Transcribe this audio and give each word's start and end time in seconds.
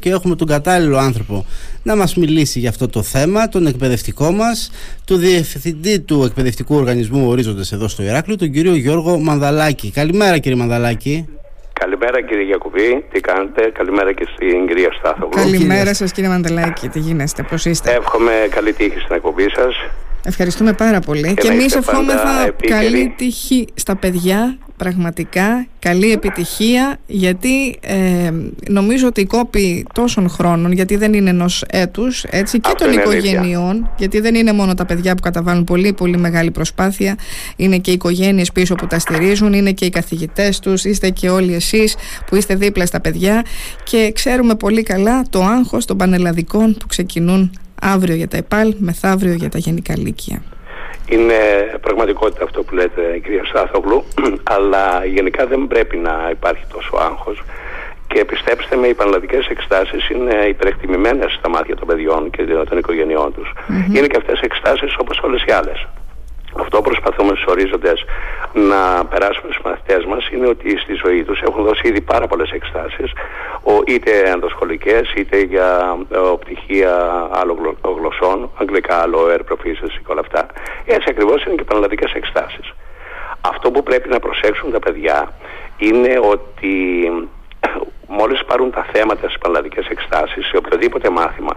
και 0.00 0.10
έχουμε 0.10 0.36
τον 0.36 0.46
κατάλληλο 0.46 0.98
άνθρωπο 0.98 1.44
να 1.82 1.96
μας 1.96 2.16
μιλήσει 2.16 2.58
για 2.58 2.68
αυτό 2.68 2.88
το 2.88 3.02
θέμα, 3.02 3.48
τον 3.48 3.66
εκπαιδευτικό 3.66 4.30
μας, 4.30 4.70
τον 5.04 5.18
διευθυντή 5.18 6.00
του 6.00 6.22
εκπαιδευτικού 6.24 6.74
οργανισμού 6.74 7.28
Ορίζοντες 7.28 7.72
εδώ 7.72 7.88
στο 7.88 8.02
Ηράκλειο, 8.02 8.36
τον 8.36 8.50
κύριο 8.50 8.74
Γιώργο 8.74 9.18
Μανδαλάκη. 9.18 9.90
Καλημέρα 9.90 10.38
κύριε 10.38 10.58
Μανδαλάκη. 10.58 11.28
Καλημέρα 11.72 12.22
κύριε 12.22 12.44
Γιακουβή, 12.44 13.04
τι 13.12 13.20
κάνετε, 13.20 13.70
καλημέρα 13.72 14.12
και 14.12 14.26
στην 14.34 14.66
κυρία 14.66 14.92
Στάθογλου. 14.98 15.30
Καλημέρα 15.30 15.94
σας 15.94 16.12
κύριε 16.12 16.30
Μανδαλάκη, 16.30 16.88
τι 16.88 16.98
γίνεστε, 16.98 17.42
πώς 17.42 17.64
είστε; 17.64 17.90
Εύχομαι 17.92 18.32
καλή 18.50 18.72
τύχη 18.72 18.98
στην 18.98 19.14
εκπομπή 19.16 19.46
σας. 19.50 19.74
Ευχαριστούμε 20.24 20.72
πάρα 20.72 21.00
πολύ. 21.00 21.28
Και, 21.28 21.34
και 21.34 21.48
εμείς 21.48 21.74
ευχόμεθα 21.74 22.54
καλή 22.68 23.14
τύχη 23.16 23.66
στα 23.74 23.96
παιδιά 23.96 24.58
πραγματικά. 24.76 25.66
Καλή 25.78 26.12
επιτυχία 26.12 26.98
γιατί 27.06 27.78
ε, 27.80 28.30
νομίζω 28.68 29.06
ότι 29.06 29.20
η 29.20 29.24
κόπη 29.24 29.86
τόσων 29.94 30.28
χρόνων 30.28 30.72
γιατί 30.72 30.96
δεν 30.96 31.12
είναι 31.14 31.30
ενός 31.30 31.64
έτους 31.68 32.24
έτσι, 32.30 32.60
και 32.60 32.70
των 32.76 32.92
οικογενειών 32.92 33.90
γιατί 33.98 34.20
δεν 34.20 34.34
είναι 34.34 34.52
μόνο 34.52 34.74
τα 34.74 34.86
παιδιά 34.86 35.14
που 35.14 35.22
καταβάλουν 35.22 35.64
πολύ 35.64 35.92
πολύ 35.92 36.16
μεγάλη 36.16 36.50
προσπάθεια 36.50 37.16
είναι 37.56 37.78
και 37.78 37.90
οι 37.90 37.94
οικογένειες 37.94 38.52
πίσω 38.52 38.74
που 38.74 38.86
τα 38.86 38.98
στηρίζουν 38.98 39.52
είναι 39.52 39.72
και 39.72 39.84
οι 39.84 39.90
καθηγητές 39.90 40.58
τους 40.58 40.84
είστε 40.84 41.10
και 41.10 41.28
όλοι 41.28 41.54
εσείς 41.54 41.96
που 42.26 42.36
είστε 42.36 42.54
δίπλα 42.54 42.86
στα 42.86 43.00
παιδιά. 43.00 43.44
Και 43.84 44.12
ξέρουμε 44.14 44.54
πολύ 44.54 44.82
καλά 44.82 45.22
το 45.30 45.42
άγχος 45.42 45.84
των 45.84 45.96
πανελλαδικών 45.96 46.76
που 46.80 46.86
ξεκινούν 46.86 47.50
αύριο 47.80 48.14
για 48.14 48.28
τα 48.28 48.36
ΕΠΑΛ 48.36 48.74
μεθαύριο 48.78 49.32
για 49.32 49.48
τα 49.48 49.58
γενικά 49.58 49.96
λύκεια. 49.96 50.42
Είναι 51.08 51.34
πραγματικότητα 51.80 52.44
αυτό 52.44 52.62
που 52.62 52.74
λέτε 52.74 53.18
κυρία 53.22 53.44
Σάθογλου, 53.52 54.04
αλλά 54.54 55.04
γενικά 55.04 55.46
δεν 55.46 55.66
πρέπει 55.66 55.96
να 55.96 56.28
υπάρχει 56.30 56.64
τόσο 56.72 56.96
άγχος 56.96 57.42
και 58.06 58.24
πιστέψτε 58.24 58.76
με, 58.76 58.86
οι 58.86 58.94
πανελλαδικές 58.94 59.46
εξετάσεις 59.46 60.08
είναι 60.08 60.34
υπερεκτιμημένες 60.48 61.32
στα 61.32 61.48
μάτια 61.48 61.76
των 61.76 61.86
παιδιών 61.86 62.30
και 62.30 62.42
των 62.68 62.78
οικογενειών 62.78 63.32
τους. 63.34 63.52
Είναι 63.94 64.06
και 64.06 64.16
αυτές 64.16 64.40
εξετάσεις 64.40 64.96
όπως 64.98 65.18
όλες 65.18 65.42
οι 65.46 65.52
άλλες. 65.52 65.86
Αυτό 66.60 66.80
προσπαθούμε 66.82 67.32
στους 67.34 67.44
ορίζοντες 67.52 68.04
να 68.52 69.04
περάσουμε 69.04 69.52
στους 69.52 69.64
μαθητές 69.64 70.04
μας 70.04 70.28
είναι 70.28 70.46
ότι 70.46 70.78
στη 70.78 70.94
ζωή 70.94 71.24
τους 71.24 71.40
έχουν 71.40 71.64
δώσει 71.64 71.88
ήδη 71.88 72.00
πάρα 72.00 72.26
πολλές 72.26 72.50
εξετάσεις 72.50 73.12
είτε 73.86 74.10
ενδοσχολικές 74.30 75.12
είτε 75.16 75.40
για 75.40 75.98
πτυχία 76.40 76.92
άλλων 77.32 77.76
γλωσσών, 77.98 78.50
αγγλικά, 78.60 78.96
άλλο, 78.96 79.18
air 79.32 79.40
proficiency 79.52 79.98
και 80.04 80.10
όλα 80.12 80.20
αυτά. 80.20 80.46
Έτσι 80.84 81.06
ακριβώς 81.10 81.44
είναι 81.44 81.54
και 81.54 81.64
πανελλαδικές 81.64 82.12
εξετάσεις. 82.12 82.72
Αυτό 83.40 83.70
που 83.70 83.82
πρέπει 83.82 84.08
να 84.08 84.18
προσέξουν 84.18 84.72
τα 84.72 84.78
παιδιά 84.78 85.32
είναι 85.76 86.20
ότι 86.22 86.74
μόλις 88.18 88.44
πάρουν 88.44 88.70
τα 88.70 88.86
θέματα 88.92 89.28
στις 89.28 89.38
πανελλαδικές 89.38 89.86
εξετάσεις 89.86 90.46
σε 90.46 90.56
οποιοδήποτε 90.56 91.10
μάθημα 91.10 91.52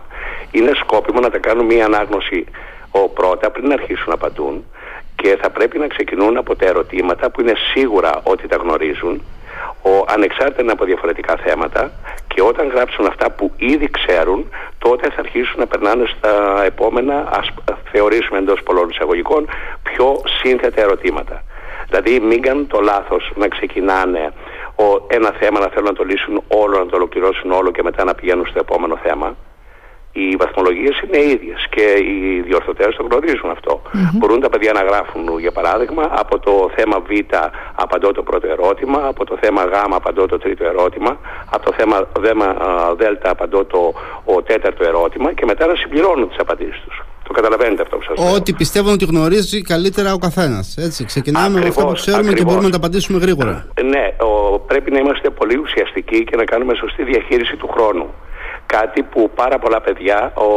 είναι 0.51 0.71
σκόπιμο 0.73 1.19
να 1.19 1.29
τα 1.29 1.37
κάνουν 1.37 1.65
μία 1.65 1.85
ανάγνωση 1.85 2.45
ο, 2.91 3.09
πρώτα 3.09 3.51
πριν 3.51 3.71
αρχίσουν 3.71 4.05
να 4.07 4.13
απαντούν 4.13 4.65
και 5.23 5.37
θα 5.41 5.49
πρέπει 5.49 5.77
να 5.79 5.87
ξεκινούν 5.87 6.37
από 6.37 6.55
τα 6.55 6.65
ερωτήματα 6.65 7.29
που 7.29 7.41
είναι 7.41 7.53
σίγουρα 7.73 8.21
ότι 8.23 8.47
τα 8.47 8.55
γνωρίζουν 8.55 9.21
ο, 9.81 9.89
ανεξάρτητα 10.07 10.71
από 10.71 10.85
διαφορετικά 10.85 11.35
θέματα 11.45 11.91
και 12.27 12.41
όταν 12.41 12.67
γράψουν 12.67 13.05
αυτά 13.05 13.31
που 13.31 13.51
ήδη 13.57 13.89
ξέρουν 13.89 14.49
τότε 14.77 15.09
θα 15.09 15.19
αρχίσουν 15.19 15.59
να 15.59 15.67
περνάνε 15.67 16.05
στα 16.17 16.63
επόμενα 16.63 17.29
ας 17.39 17.47
θεωρήσουμε 17.91 18.37
εντός 18.39 18.63
πολλών 18.63 18.89
εισαγωγικών 18.89 19.49
πιο 19.83 20.21
σύνθετα 20.41 20.81
ερωτήματα. 20.81 21.43
Δηλαδή 21.89 22.19
μην 22.19 22.41
κάνουν 22.41 22.67
το 22.67 22.79
λάθος 22.79 23.31
να 23.35 23.47
ξεκινάνε 23.47 24.33
ο, 24.75 24.85
ένα 25.07 25.31
θέμα 25.39 25.59
να 25.59 25.67
θέλουν 25.67 25.87
να 25.87 25.93
το 25.93 26.03
λύσουν 26.03 26.43
όλο, 26.47 26.77
να 26.77 26.85
το 26.85 26.95
ολοκληρώσουν 26.95 27.51
όλο 27.51 27.71
και 27.71 27.83
μετά 27.83 28.03
να 28.03 28.13
πηγαίνουν 28.15 28.45
στο 28.45 28.59
επόμενο 28.59 28.97
θέμα 29.03 29.35
οι 30.13 30.35
βαθμολογίες 30.35 30.95
είναι 31.01 31.19
ίδιες 31.33 31.67
και 31.69 31.85
οι 32.09 32.41
διορθωτές 32.47 32.95
το 32.95 33.03
γνωρίζουν 33.09 33.49
αυτό. 33.49 33.81
Μπορούν 34.13 34.39
τα 34.39 34.49
παιδιά 34.49 34.71
να 34.73 34.83
γράφουν 34.83 35.39
για 35.39 35.51
παράδειγμα 35.51 36.03
από 36.11 36.39
το 36.39 36.71
θέμα 36.75 36.99
Β 36.99 37.09
απαντώ 37.75 38.11
το 38.11 38.23
πρώτο 38.23 38.47
ερώτημα, 38.47 38.99
από 39.07 39.25
το 39.25 39.37
θέμα 39.41 39.63
Γ 39.63 39.73
απαντώ 39.89 40.25
το 40.25 40.37
τρίτο 40.37 40.63
ερώτημα, 40.65 41.17
από 41.49 41.65
το 41.65 41.73
θέμα 41.77 42.07
Δ 42.97 43.03
απαντώ 43.27 43.65
το 43.65 43.93
ο 44.25 44.41
τέταρτο 44.41 44.83
ερώτημα 44.83 45.33
και 45.33 45.45
μετά 45.45 45.65
να 45.65 45.75
συμπληρώνουν 45.75 46.27
τις 46.29 46.37
απαντήσεις 46.39 46.81
τους. 46.87 47.03
Το 47.27 47.33
καταλαβαίνετε 47.33 47.81
αυτό 47.81 47.97
που 47.97 48.03
σας 48.03 48.17
λέω. 48.17 48.33
Ότι 48.33 48.53
πιστεύουν 48.53 48.93
ότι 48.93 49.05
γνωρίζει 49.05 49.61
καλύτερα 49.61 50.13
ο 50.13 50.17
καθένας. 50.17 50.77
Έτσι. 50.77 51.05
Ξεκινάμε 51.05 51.59
με 51.59 51.67
αυτό 51.67 51.85
που 51.85 51.93
ξέρουμε 51.93 52.21
ακριβώς. 52.21 52.39
και 52.39 52.45
μπορούμε 52.45 52.65
να 52.65 52.71
τα 52.71 52.77
απαντήσουμε 52.77 53.19
γρήγορα. 53.19 53.65
Ναι, 53.83 54.05
ο, 54.19 54.59
πρέπει 54.59 54.91
να 54.91 54.99
είμαστε 54.99 55.29
πολύ 55.29 55.57
ουσιαστικοί 55.57 56.23
και 56.23 56.35
να 56.35 56.43
κάνουμε 56.43 56.73
σωστή 56.75 57.03
διαχείριση 57.03 57.55
του 57.55 57.67
χρόνου 57.67 58.09
κάτι 58.77 59.03
που 59.03 59.31
πάρα 59.35 59.57
πολλά 59.59 59.81
παιδιά 59.81 60.33
ο, 60.35 60.47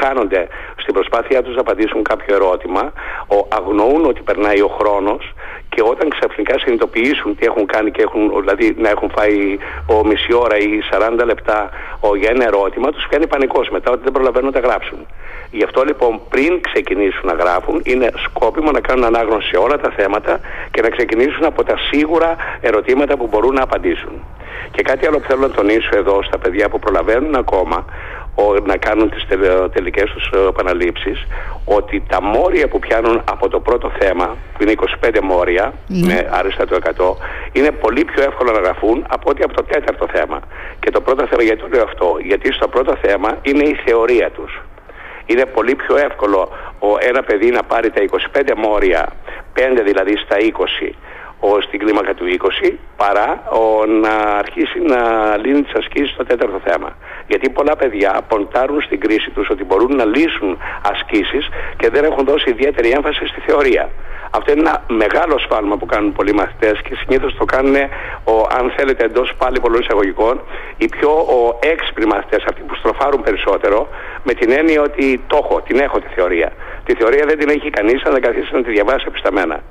χάνονται 0.00 0.48
στην 0.82 0.94
προσπάθειά 0.94 1.42
τους 1.42 1.54
να 1.54 1.60
απαντήσουν 1.60 2.02
κάποιο 2.02 2.34
ερώτημα, 2.34 2.92
ο, 3.36 3.38
αγνοούν 3.58 4.04
ότι 4.04 4.20
περνάει 4.28 4.60
ο 4.60 4.70
χρόνος 4.78 5.22
και 5.68 5.82
όταν 5.92 6.08
ξαφνικά 6.08 6.58
συνειδητοποιήσουν 6.58 7.36
τι 7.36 7.46
έχουν 7.46 7.66
κάνει 7.66 7.90
και 7.90 8.02
έχουν, 8.02 8.22
δηλαδή 8.40 8.74
να 8.78 8.88
έχουν 8.88 9.10
φάει 9.16 9.58
ο, 9.94 10.06
μισή 10.06 10.32
ώρα 10.34 10.56
ή 10.56 10.70
40 11.20 11.24
λεπτά 11.24 11.70
ο, 12.00 12.16
για 12.16 12.30
ένα 12.34 12.44
ερώτημα, 12.44 12.90
τους 12.90 13.06
κάνει 13.08 13.26
πανικός 13.26 13.68
μετά 13.68 13.90
ότι 13.90 14.02
δεν 14.02 14.12
προλαβαίνουν 14.12 14.50
να 14.52 14.60
τα 14.60 14.66
γράψουν. 14.68 14.98
Γι' 15.50 15.64
αυτό 15.64 15.84
λοιπόν 15.84 16.20
πριν 16.28 16.60
ξεκινήσουν 16.60 17.26
να 17.26 17.32
γράφουν 17.32 17.80
είναι 17.84 18.10
σκόπιμο 18.24 18.70
να 18.70 18.80
κάνουν 18.80 19.04
ανάγνωση 19.04 19.48
σε 19.48 19.56
όλα 19.56 19.78
τα 19.78 19.90
θέματα 19.96 20.40
και 20.70 20.82
να 20.82 20.88
ξεκινήσουν 20.88 21.44
από 21.44 21.64
τα 21.64 21.74
σίγουρα 21.90 22.36
ερωτήματα 22.60 23.16
που 23.16 23.26
μπορούν 23.26 23.54
να 23.54 23.62
απαντήσουν. 23.62 24.12
Και 24.70 24.82
κάτι 24.82 25.06
άλλο 25.06 25.18
που 25.18 25.26
θέλω 25.26 25.40
να 25.40 25.50
τονίσω 25.50 25.90
εδώ 25.94 26.22
στα 26.22 26.38
παιδιά 26.38 26.68
που 26.68 26.78
προλαβαίνουν 26.78 27.34
ακόμα 27.34 27.84
να 28.64 28.76
κάνουν 28.76 29.10
τις 29.10 29.26
τελικές 29.72 30.10
τους 30.10 30.30
ε, 30.34 30.48
επαναλήψεις 30.48 31.26
ότι 31.64 32.02
τα 32.08 32.22
μόρια 32.22 32.68
που 32.68 32.78
πιάνουν 32.78 33.22
από 33.30 33.48
το 33.48 33.60
πρώτο 33.60 33.92
θέμα 33.98 34.36
που 34.52 34.62
είναι 34.62 34.74
25 35.02 35.18
μόρια 35.22 35.72
ναι. 35.86 36.06
με 36.06 36.28
άριστα 36.30 36.66
το 36.66 36.78
100 36.82 37.26
είναι 37.52 37.70
πολύ 37.70 38.04
πιο 38.04 38.22
εύκολο 38.22 38.52
να 38.52 38.60
γραφούν 38.60 39.04
από 39.08 39.30
ότι 39.30 39.42
από 39.42 39.54
το 39.54 39.62
τέταρτο 39.62 40.06
θέμα 40.12 40.40
και 40.80 40.90
το 40.90 41.00
πρώτο 41.00 41.26
θέμα 41.26 41.42
γιατί 41.42 41.60
το 41.60 41.68
λέω 41.72 41.82
αυτό 41.82 42.16
γιατί 42.22 42.52
στο 42.52 42.68
πρώτο 42.68 42.96
θέμα 43.02 43.38
είναι 43.42 43.64
η 43.64 43.76
θεωρία 43.84 44.30
τους 44.30 44.62
είναι 45.26 45.46
πολύ 45.46 45.74
πιο 45.74 45.96
εύκολο 45.96 46.48
ο, 46.78 46.86
ένα 47.00 47.22
παιδί 47.22 47.50
να 47.50 47.62
πάρει 47.62 47.90
τα 47.90 48.04
25 48.34 48.52
μόρια 48.56 49.12
5 49.56 49.80
δηλαδή 49.84 50.16
στα 50.16 50.36
20 50.38 50.92
ο, 51.40 51.60
στην 51.60 51.78
κλίμακα 51.78 52.14
του 52.14 52.24
20 52.64 52.72
παρά 52.96 53.42
ο, 53.50 53.86
να 53.86 54.14
αρχίσει 54.42 54.78
να 54.80 55.00
λύνει 55.36 55.62
τις 55.62 55.72
ασκήσεις 55.74 56.10
στο 56.10 56.24
τέταρτο 56.24 56.60
θέμα. 56.64 56.96
Γιατί 57.26 57.50
πολλά 57.50 57.76
παιδιά 57.76 58.20
ποντάρουν 58.28 58.82
στην 58.82 59.00
κρίση 59.00 59.30
τους 59.30 59.48
ότι 59.50 59.64
μπορούν 59.64 59.96
να 59.96 60.04
λύσουν 60.04 60.58
ασκήσεις 60.82 61.48
και 61.76 61.88
δεν 61.90 62.04
έχουν 62.04 62.24
δώσει 62.24 62.50
ιδιαίτερη 62.50 62.88
έμφαση 62.90 63.26
στη 63.26 63.40
θεωρία. 63.40 63.88
Αυτό 64.30 64.52
είναι 64.52 64.60
ένα 64.60 64.84
μεγάλο 64.88 65.38
σφάλμα 65.38 65.76
που 65.76 65.86
κάνουν 65.86 66.12
πολλοί 66.12 66.32
μαθητές 66.32 66.80
και 66.80 66.94
συνήθως 66.94 67.34
το 67.34 67.44
κάνουν, 67.44 67.74
ο, 68.24 68.34
αν 68.58 68.72
θέλετε 68.76 69.04
εντός 69.04 69.34
πάλι 69.38 69.60
πολλών 69.60 69.80
εισαγωγικών, 69.80 70.40
οι 70.76 70.88
πιο 70.88 71.10
ο, 71.10 71.58
έξυπνοι 71.60 72.06
μαθητές, 72.06 72.44
αυτοί 72.48 72.62
που 72.62 72.74
στροφάρουν 72.74 73.22
περισσότερο, 73.22 73.88
με 74.22 74.32
την 74.32 74.50
έννοια 74.50 74.82
ότι 74.82 75.20
το 75.26 75.36
έχω, 75.42 75.60
την 75.60 75.78
έχω 75.78 75.98
τη 76.00 76.08
θεωρία. 76.14 76.52
Τη 76.84 76.94
θεωρία 76.94 77.24
δεν 77.26 77.38
την 77.38 77.48
έχει 77.48 77.70
κανείς 77.70 78.02
αν 78.02 78.12
δεν 78.12 78.22
καθίσει 78.22 78.48
να 78.52 78.62
τη 78.62 78.70
διαβάσει 78.70 79.04
επισταμένα 79.08 79.62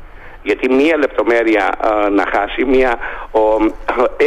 γιατί 0.46 0.74
μία 0.74 0.98
λεπτομέρεια 0.98 1.64
να 2.12 2.26
χάσει, 2.34 2.66
μία 2.66 2.92
ο, 3.32 3.42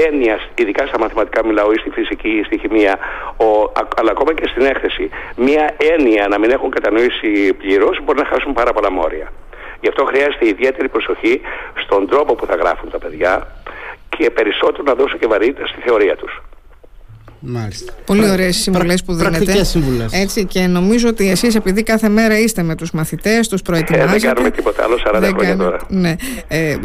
έννοιας, 0.06 0.48
ειδικά 0.54 0.86
στα 0.86 0.98
μαθηματικά 0.98 1.46
μιλάω 1.46 1.72
ή 1.72 1.78
στη 1.78 1.90
φυσική 1.90 2.28
ή 2.28 2.42
στη 2.42 2.58
χημεία, 2.58 2.98
ο, 3.36 3.72
αλλά 3.96 4.10
ακόμα 4.10 4.34
και 4.34 4.46
στην 4.48 4.64
έκθεση, 4.64 5.10
μία 5.36 5.74
έννοια 5.92 6.28
να 6.28 6.38
μην 6.38 6.50
έχουν 6.50 6.70
κατανοήσει 6.70 7.54
πλήρως 7.54 8.00
μπορεί 8.04 8.18
να 8.18 8.24
χάσουν 8.24 8.52
πάρα 8.52 8.72
πολλά 8.72 8.90
μόρια. 8.90 9.32
Γι' 9.80 9.88
αυτό 9.88 10.04
χρειάζεται 10.04 10.48
ιδιαίτερη 10.48 10.88
προσοχή 10.88 11.40
στον 11.74 12.08
τρόπο 12.08 12.34
που 12.34 12.46
θα 12.46 12.54
γράφουν 12.54 12.90
τα 12.90 12.98
παιδιά 12.98 13.46
και 14.08 14.30
περισσότερο 14.30 14.82
να 14.82 14.94
δώσουν 14.94 15.18
και 15.18 15.26
βαρύτητα 15.26 15.66
στη 15.66 15.80
θεωρία 15.80 16.16
τους. 16.16 16.42
Μάλιστα. 17.40 17.92
Πολύ 18.06 18.30
ωραίες 18.30 18.56
συμβουλές 18.56 19.04
που 19.04 19.14
δίνετε. 19.14 19.64
συμβουλές. 19.64 20.12
Έτσι 20.12 20.44
και 20.44 20.66
νομίζω 20.66 21.08
ότι 21.08 21.30
εσείς 21.30 21.54
επειδή 21.54 21.82
κάθε 21.82 22.08
μέρα 22.08 22.38
είστε 22.38 22.62
με 22.62 22.74
τους 22.74 22.90
μαθητές, 22.90 23.48
τους 23.48 23.62
προετοιμάζετε. 23.62 24.16
Ε, 24.16 24.18
δεν 24.18 24.20
κάνουμε 24.20 24.50
τίποτα 24.50 24.84
άλλο, 24.84 24.98
40 25.04 25.20
δεν 25.20 25.34
χρόνια 25.34 25.56
τώρα. 25.56 25.78
Ναι. 25.88 26.14
Ε, 26.48 26.70
ε, 26.70 26.76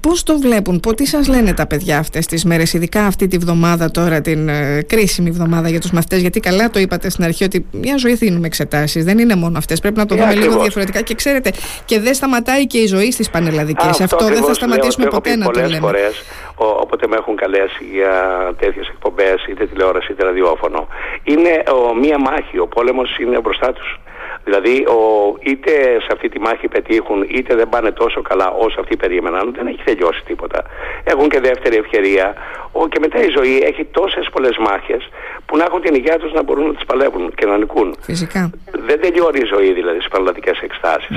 Πώς 0.00 0.22
το 0.22 0.38
βλέπουν, 0.38 0.80
τι 0.96 1.06
σας 1.06 1.28
λένε 1.28 1.52
τα 1.52 1.66
παιδιά 1.66 1.98
αυτές 1.98 2.26
τις 2.26 2.44
μέρες, 2.44 2.72
ειδικά 2.72 3.04
αυτή 3.04 3.28
τη 3.28 3.38
βδομάδα 3.38 3.90
τώρα, 3.90 4.20
την 4.20 4.48
ε, 4.48 4.82
κρίσιμη 4.82 5.30
βδομάδα 5.30 5.68
για 5.68 5.80
τους 5.80 5.90
μαθητές; 5.90 6.20
Γιατί 6.20 6.40
καλά 6.40 6.70
το 6.70 6.78
είπατε 6.78 7.10
στην 7.10 7.24
αρχή 7.24 7.44
ότι 7.44 7.66
μια 7.70 7.96
ζωή 7.96 8.14
δίνουμε 8.14 8.46
εξετάσεις. 8.46 9.04
Δεν 9.04 9.18
είναι 9.18 9.34
μόνο 9.34 9.58
αυτές. 9.58 9.80
Πρέπει 9.80 9.98
να 9.98 10.06
το 10.06 10.14
δούμε 10.14 10.34
λίγο 10.34 10.60
διαφορετικά. 10.60 11.00
Και 11.00 11.14
ξέρετε, 11.14 11.50
και 11.84 12.00
δεν 12.00 12.14
σταματάει 12.14 12.66
και 12.66 12.78
η 12.78 12.86
ζωή 12.86 13.12
στις 13.12 13.30
πανελλαδικές. 13.30 14.00
Αυτό, 14.00 14.16
Αυτό 14.16 14.26
δεν 14.26 14.44
θα 14.44 14.54
σταματήσουμε 14.54 15.06
ποτέ 15.06 15.36
να 15.36 15.50
το 15.50 15.60
λέμε. 15.60 15.78
Φορές, 15.78 16.22
όποτε 16.54 17.06
με 17.06 17.16
έχουν 17.16 17.36
καλέσει 17.36 17.84
για 17.92 18.12
τέτοιες 18.58 18.88
εκπομπές, 18.88 19.46
είτε 19.48 19.65
τηλεόραση 19.66 20.12
είτε 20.12 20.24
ραδιόφωνο. 20.24 20.88
Είναι 21.24 21.62
ο, 21.72 21.94
μία 21.94 22.18
μάχη, 22.18 22.58
ο 22.58 22.66
πόλεμος 22.66 23.18
είναι 23.18 23.40
μπροστά 23.40 23.72
τους. 23.72 23.98
Δηλαδή, 24.44 24.86
ο, 24.86 25.00
είτε 25.40 25.70
σε 26.00 26.08
αυτή 26.12 26.28
τη 26.28 26.38
μάχη 26.40 26.68
πετύχουν, 26.68 27.26
είτε 27.28 27.54
δεν 27.54 27.68
πάνε 27.68 27.90
τόσο 27.90 28.22
καλά 28.22 28.50
όσο 28.50 28.80
αυτοί 28.80 28.96
περίμεναν, 28.96 29.54
δεν 29.56 29.66
έχει 29.66 29.82
τελειώσει 29.84 30.22
τίποτα. 30.24 30.62
Έχουν 31.04 31.28
και 31.28 31.40
δεύτερη 31.40 31.76
ευκαιρία. 31.76 32.34
Ο, 32.80 32.88
και 32.88 32.98
μετά 33.00 33.18
η 33.28 33.30
ζωή 33.36 33.54
έχει 33.70 33.84
τόσες 33.84 34.28
πολλές 34.32 34.56
μάχες 34.66 35.02
που 35.46 35.56
να 35.56 35.64
έχουν 35.64 35.80
την 35.80 35.94
υγεία 35.94 36.18
τους 36.18 36.32
να 36.32 36.42
μπορούν 36.42 36.66
να 36.66 36.74
τις 36.74 36.84
παλεύουν 36.84 37.34
και 37.34 37.46
να 37.46 37.56
νικούν. 37.58 37.96
Φυσικά. 38.00 38.50
Δεν 38.88 39.00
τελειώνει 39.00 39.38
η 39.38 39.48
ζωή 39.54 39.72
δηλαδή 39.72 39.98
στις 39.98 40.10
παραλλατικέ 40.10 40.52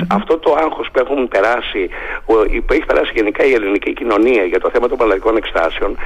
Αυτό 0.08 0.38
το 0.38 0.50
άγχος 0.64 0.86
που 0.92 0.98
έχουν 0.98 1.28
περάσει, 1.28 1.88
που 2.66 2.72
έχει 2.72 2.84
περάσει 2.86 3.12
γενικά 3.14 3.44
η 3.44 3.52
ελληνική 3.52 3.92
κοινωνία 3.92 4.44
για 4.44 4.60
το 4.60 4.70
θέμα 4.72 4.88
των 4.88 4.96
παραλλατικών 4.96 5.36
εκστάσεων, 5.36 5.98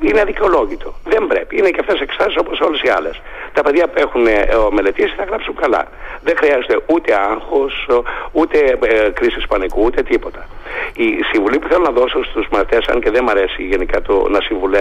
είναι 0.00 0.20
αδικαιολόγητο. 0.20 0.94
Δεν 1.04 1.26
πρέπει. 1.26 1.58
Είναι 1.58 1.70
και 1.70 1.80
αυτές 1.80 2.00
εξτάσει 2.00 2.38
όπως 2.38 2.60
όλες 2.60 2.80
οι 2.82 2.88
άλλες. 2.88 3.20
Τα 3.52 3.62
παιδιά 3.62 3.88
που 3.88 3.98
έχουν 3.98 4.26
ε, 4.26 4.48
μελετήσει 4.72 5.14
θα 5.16 5.24
γράψουν 5.24 5.54
καλά. 5.54 5.88
Δεν 6.22 6.34
χρειάζεται 6.36 6.76
ούτε 6.86 7.14
άγχος, 7.30 7.88
ούτε 8.32 8.58
ε, 8.82 9.10
κρίση 9.10 9.40
πανικού, 9.48 9.82
ούτε 9.84 10.02
τίποτα. 10.02 10.48
Η 10.94 11.06
συμβουλή 11.32 11.58
που 11.58 11.68
θέλω 11.68 11.82
να 11.82 11.90
δώσω 11.90 12.24
στους 12.24 12.46
μαθητές, 12.52 12.86
αν 12.86 13.00
και 13.00 13.10
δεν 13.10 13.20
μου 13.24 13.30
αρέσει 13.30 13.62
γενικά 13.62 14.02
το 14.02 14.28
να 14.28 14.40
συμβουλεύω, 14.40 14.75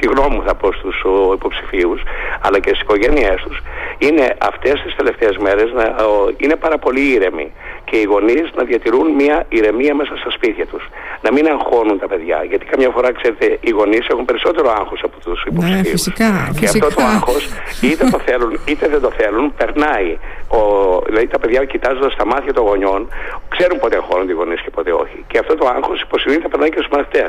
τη 0.00 0.06
γνώμη 0.06 0.34
μου 0.34 0.42
θα 0.46 0.54
πω 0.54 0.72
στους 0.72 1.04
υποψηφίους, 1.34 2.02
αλλά 2.40 2.58
και 2.58 2.68
στις 2.68 2.80
οικογένειές 2.80 3.42
τους, 3.42 3.62
είναι 3.98 4.36
αυτές 4.38 4.82
τις 4.82 4.94
τελευταίες 4.96 5.36
μέρες 5.36 5.72
να 5.72 5.96
είναι 6.36 6.56
πάρα 6.56 6.78
πολύ 6.78 7.00
ήρεμοι 7.00 7.52
και 7.90 7.96
οι 7.96 8.06
γονείς 8.12 8.46
να 8.58 8.64
διατηρούν 8.64 9.06
μια 9.20 9.36
ηρεμία 9.48 9.94
μέσα 9.94 10.16
στα 10.16 10.30
σπίτια 10.30 10.66
τους. 10.66 10.88
Να 11.22 11.32
μην 11.32 11.44
αγχώνουν 11.46 11.98
τα 11.98 12.08
παιδιά, 12.08 12.38
γιατί 12.50 12.64
καμιά 12.64 12.90
φορά, 12.90 13.12
ξέρετε, 13.12 13.58
οι 13.60 13.70
γονείς 13.70 14.04
έχουν 14.12 14.24
περισσότερο 14.24 14.70
άγχος 14.80 15.00
από 15.04 15.16
τους 15.24 15.42
ναι, 15.44 15.50
υποψηφίους. 15.50 15.86
Ναι, 15.86 15.90
φυσικά, 15.90 16.30
και 16.58 16.66
αυτό 16.66 16.88
το 16.96 17.02
άγχος, 17.14 17.42
είτε 17.82 18.04
το 18.14 18.18
θέλουν 18.26 18.52
είτε 18.64 18.88
δεν 18.88 19.00
το 19.00 19.10
θέλουν, 19.18 19.54
περνάει. 19.60 20.10
Ο, 20.48 20.60
δηλαδή 21.06 21.26
τα 21.26 21.38
παιδιά 21.38 21.64
κοιτάζοντας 21.64 22.16
τα 22.16 22.26
μάτια 22.26 22.52
των 22.52 22.64
γονιών, 22.64 23.08
ξέρουν 23.48 23.78
πότε 23.78 23.96
αγχώνονται 23.96 24.32
οι 24.32 24.34
γονείς 24.34 24.60
και 24.60 24.70
πότε 24.70 24.92
όχι. 24.92 25.24
Και 25.30 25.38
αυτό 25.38 25.54
το 25.56 25.66
άγχος 25.76 26.00
υποσυνείδητα 26.00 26.48
περνάει 26.48 26.70
και 26.70 26.80
στους 26.82 26.90
μαθητε 26.96 27.22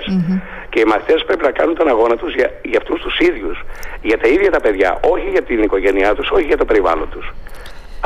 Και 0.70 0.80
οι 0.80 0.86
μαθητές 0.92 1.24
πρέπει 1.28 1.44
να 1.44 1.52
κάνουν 1.52 1.76
τον 1.76 1.88
αγώνα 1.88 2.16
τους 2.16 2.34
για, 2.34 2.50
για 2.62 2.80
αυτούς 2.82 3.02
τους 3.02 3.20
ίδιους. 3.20 3.58
Για 4.02 4.18
τα 4.18 4.28
ίδια 4.28 4.52
τα 4.52 4.60
παιδιά, 4.60 5.00
όχι 5.14 5.28
για 5.30 5.42
την 5.42 5.64
οικογένειά 5.64 6.16
τους, 6.16 6.30
όχι 6.32 6.46
για 6.46 6.58
το 6.58 6.66
περιβάλλον 6.66 7.10
τους. 7.10 7.26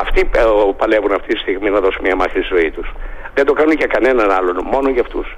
Αυτοί 0.01 0.29
ε, 0.35 0.41
παλεύουν 0.77 1.11
αυτή 1.11 1.33
τη 1.33 1.39
στιγμή 1.39 1.69
να 1.69 1.79
δώσουν 1.79 2.01
μια 2.03 2.15
μάχη 2.15 2.41
στη 2.41 2.55
ζωή 2.55 2.71
τους. 2.71 2.93
Δεν 3.33 3.45
το 3.45 3.53
κάνουν 3.53 3.73
για 3.73 3.87
κανέναν 3.87 4.31
άλλον, 4.31 4.57
μόνο 4.63 4.89
για 4.89 5.01
αυτούς. 5.01 5.37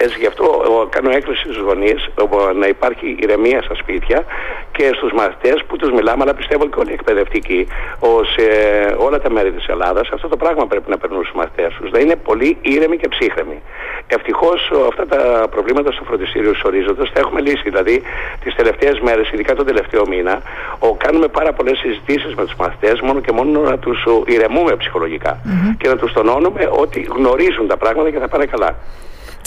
Έτσι 0.00 0.18
γι' 0.18 0.26
αυτό 0.26 0.46
κάνω 0.90 1.10
έκκληση 1.10 1.42
στους 1.42 1.58
γονείς 1.58 2.08
να 2.54 2.66
υπάρχει 2.66 3.16
ηρεμία 3.20 3.62
στα 3.62 3.74
σπίτια 3.74 4.24
και 4.72 4.90
στους 4.94 5.12
μαθητές 5.12 5.64
που 5.66 5.76
τους 5.76 5.90
μιλάμε, 5.90 6.22
αλλά 6.22 6.34
πιστεύω 6.34 6.64
και 6.68 6.78
όλοι 6.78 6.90
οι 6.90 6.92
εκπαιδευτικοί 6.92 7.66
σε 8.34 8.44
όλα 8.98 9.20
τα 9.20 9.30
μέρη 9.30 9.52
της 9.52 9.66
Ελλάδας 9.66 10.08
αυτό 10.12 10.28
το 10.28 10.36
πράγμα 10.36 10.66
πρέπει 10.66 10.90
να 10.90 10.98
περνούν 10.98 11.22
στους 11.24 11.36
μαθητές 11.36 11.74
τους, 11.80 11.90
να 11.90 11.98
είναι 11.98 12.16
πολύ 12.16 12.56
ήρεμοι 12.60 12.96
και 12.96 13.08
ψύχρεμοι. 13.08 13.62
Ευτυχώς 14.06 14.72
αυτά 14.88 15.06
τα 15.06 15.48
προβλήματα 15.50 15.92
στο 15.92 16.04
φροντιστήριο 16.04 16.52
της 16.52 16.62
ορίζοντας 16.62 17.12
τα 17.12 17.20
έχουμε 17.20 17.40
λύσει, 17.40 17.62
δηλαδή 17.64 18.02
τις 18.44 18.54
τελευταίες 18.54 19.00
μέρες, 19.00 19.30
ειδικά 19.32 19.54
τον 19.54 19.66
τελευταίο 19.66 20.06
μήνα, 20.08 20.42
κάνουμε 20.96 21.28
πάρα 21.28 21.52
πολλές 21.52 21.78
συζητήσεις 21.78 22.34
με 22.34 22.44
τους 22.44 22.54
μαθητές 22.58 23.00
μόνο 23.00 23.20
και 23.20 23.32
μόνο 23.32 23.60
να 23.60 23.78
τους 23.78 24.06
ηρεμούμε 24.26 24.76
ψυχολογικά 24.76 25.40
και 25.78 25.88
να 25.88 25.96
τους 25.96 26.12
τονώνουμε 26.12 26.68
ότι 26.72 27.00
γνωρίζουν 27.16 27.66
τα 27.66 27.76
πράγματα 27.76 28.10
και 28.10 28.18
θα 28.18 28.28
πάνε 28.28 28.44
καλά. 28.44 28.76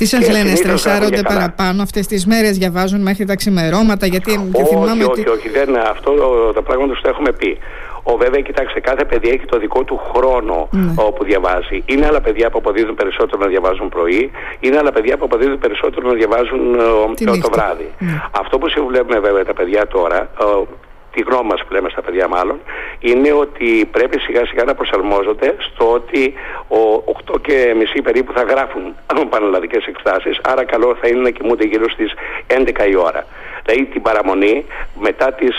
Τι 0.01 0.07
σας 0.07 0.29
λένε, 0.29 0.55
στρεσάρονται 0.55 1.21
παραπάνω 1.21 1.81
αυτές 1.81 2.07
τις 2.07 2.25
μέρες, 2.25 2.57
διαβάζουν 2.57 3.01
μέχρι 3.01 3.25
τα 3.25 3.35
ξημερώματα, 3.35 4.05
γιατί 4.05 4.31
όχι, 4.53 4.65
θυμάμαι 4.65 5.03
όχι, 5.03 5.11
ότι... 5.11 5.29
όχι, 5.29 5.49
δεν, 5.49 5.77
αυτό 5.77 6.11
το 6.55 6.61
πράγμα 6.61 6.87
το 6.87 7.09
έχουμε 7.09 7.31
πει. 7.31 7.57
Ο 8.03 8.17
βέβαια, 8.17 8.41
κοιτάξτε, 8.41 8.79
κάθε 8.79 9.05
παιδί 9.05 9.29
έχει 9.29 9.45
το 9.45 9.57
δικό 9.59 9.83
του 9.83 10.01
χρόνο 10.13 10.67
ναι. 10.71 10.93
όπου 10.95 11.23
διαβάζει. 11.23 11.83
Είναι 11.85 12.05
άλλα 12.05 12.21
παιδιά 12.21 12.49
που 12.49 12.57
αποδίδουν 12.57 12.95
περισσότερο 12.95 13.37
να 13.43 13.47
διαβάζουν 13.47 13.89
πρωί, 13.89 14.31
είναι 14.59 14.77
άλλα 14.77 14.91
παιδιά 14.91 15.17
που 15.17 15.25
αποδίδουν 15.25 15.59
περισσότερο 15.59 16.07
να 16.07 16.13
διαβάζουν 16.13 16.61
το, 17.25 17.37
το 17.41 17.49
βράδυ. 17.51 17.91
Ναι. 17.99 18.21
Αυτό 18.41 18.57
που 18.57 18.69
συμβουλεύουμε 18.69 19.19
βέβαια 19.19 19.45
τα 19.45 19.53
παιδιά 19.53 19.87
τώρα, 19.87 20.29
τη 21.13 21.21
γνώμη 21.21 21.47
μας 21.47 21.63
που 21.65 21.73
λέμε 21.73 21.89
στα 21.89 22.01
παιδιά 22.01 22.27
μάλλον, 22.27 22.59
είναι 22.99 23.31
ότι 23.31 23.89
πρέπει 23.91 24.19
σιγά 24.19 24.45
σιγά 24.45 24.63
να 24.63 24.75
προσαρμόζονται 24.75 25.55
στο 25.59 25.91
ότι 25.91 26.33
ο 26.67 27.03
8 27.33 27.41
και 27.41 27.73
μισή 27.77 28.01
περίπου 28.01 28.33
θα 28.33 28.43
γράφουν 28.43 28.95
πανελλαδικές 29.29 29.85
εκστάσεις, 29.85 30.39
άρα 30.43 30.63
καλό 30.65 30.97
θα 31.01 31.07
είναι 31.07 31.21
να 31.21 31.29
κοιμούνται 31.29 31.65
γύρω 31.65 31.89
στις 31.89 32.13
11 32.47 32.89
η 32.89 32.95
ώρα. 32.95 33.25
Δηλαδή 33.71 33.91
την 33.91 34.01
παραμονή 34.01 34.65
μετά 34.99 35.33
τις 35.33 35.55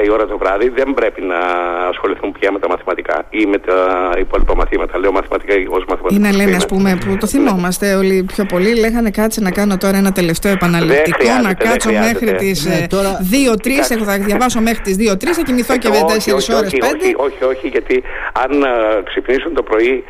10-11 0.00 0.04
η 0.04 0.10
ώρα 0.10 0.26
το 0.26 0.38
βράδυ 0.38 0.68
δεν 0.68 0.94
πρέπει 0.94 1.22
να 1.22 1.38
ασχοληθούν 1.88 2.32
πια 2.32 2.52
με 2.52 2.58
τα 2.58 2.68
μαθηματικά 2.68 3.24
ή 3.30 3.46
με 3.46 3.58
τα 3.58 3.76
υπόλοιπα 4.18 4.54
μαθήματα. 4.56 4.98
Λέω 4.98 5.12
μαθηματικά 5.12 5.54
ως 5.68 5.84
μαθηματικά. 5.88 6.28
Είναι 6.28 6.36
λένε 6.36 6.56
ας 6.56 6.66
πούμε 6.66 6.98
που 7.04 7.16
το 7.20 7.26
θυμόμαστε 7.26 7.94
όλοι 7.94 8.24
πιο 8.34 8.44
πολύ 8.44 8.78
λέγανε 8.78 9.10
κάτσε 9.10 9.40
να 9.40 9.50
κάνω 9.50 9.76
τώρα 9.76 9.96
ένα 9.96 10.12
τελευταίο 10.12 10.52
επαναληπτικό 10.52 11.32
να 11.42 11.54
κάτσω 11.54 11.90
μέχρι 11.92 12.32
τις 12.34 12.68
2-3 12.68 12.68
ναι, 12.68 13.96
έχω 13.96 14.04
θα 14.04 14.18
διαβάσω 14.18 14.60
μέχρι 14.60 14.80
τις 14.80 14.96
2-3 15.12 15.16
θα 15.32 15.42
κοιμηθώ 15.42 15.76
και 15.76 15.88
4 15.88 16.56
ώρες 16.56 16.72
5. 16.72 16.78
Όχι, 16.94 17.14
όχι, 17.16 17.44
όχι, 17.44 17.68
γιατί 17.68 18.02
αν 18.44 18.50
ξυπνήσουν 19.04 19.54
το 19.54 19.62
πρωί 19.62 20.04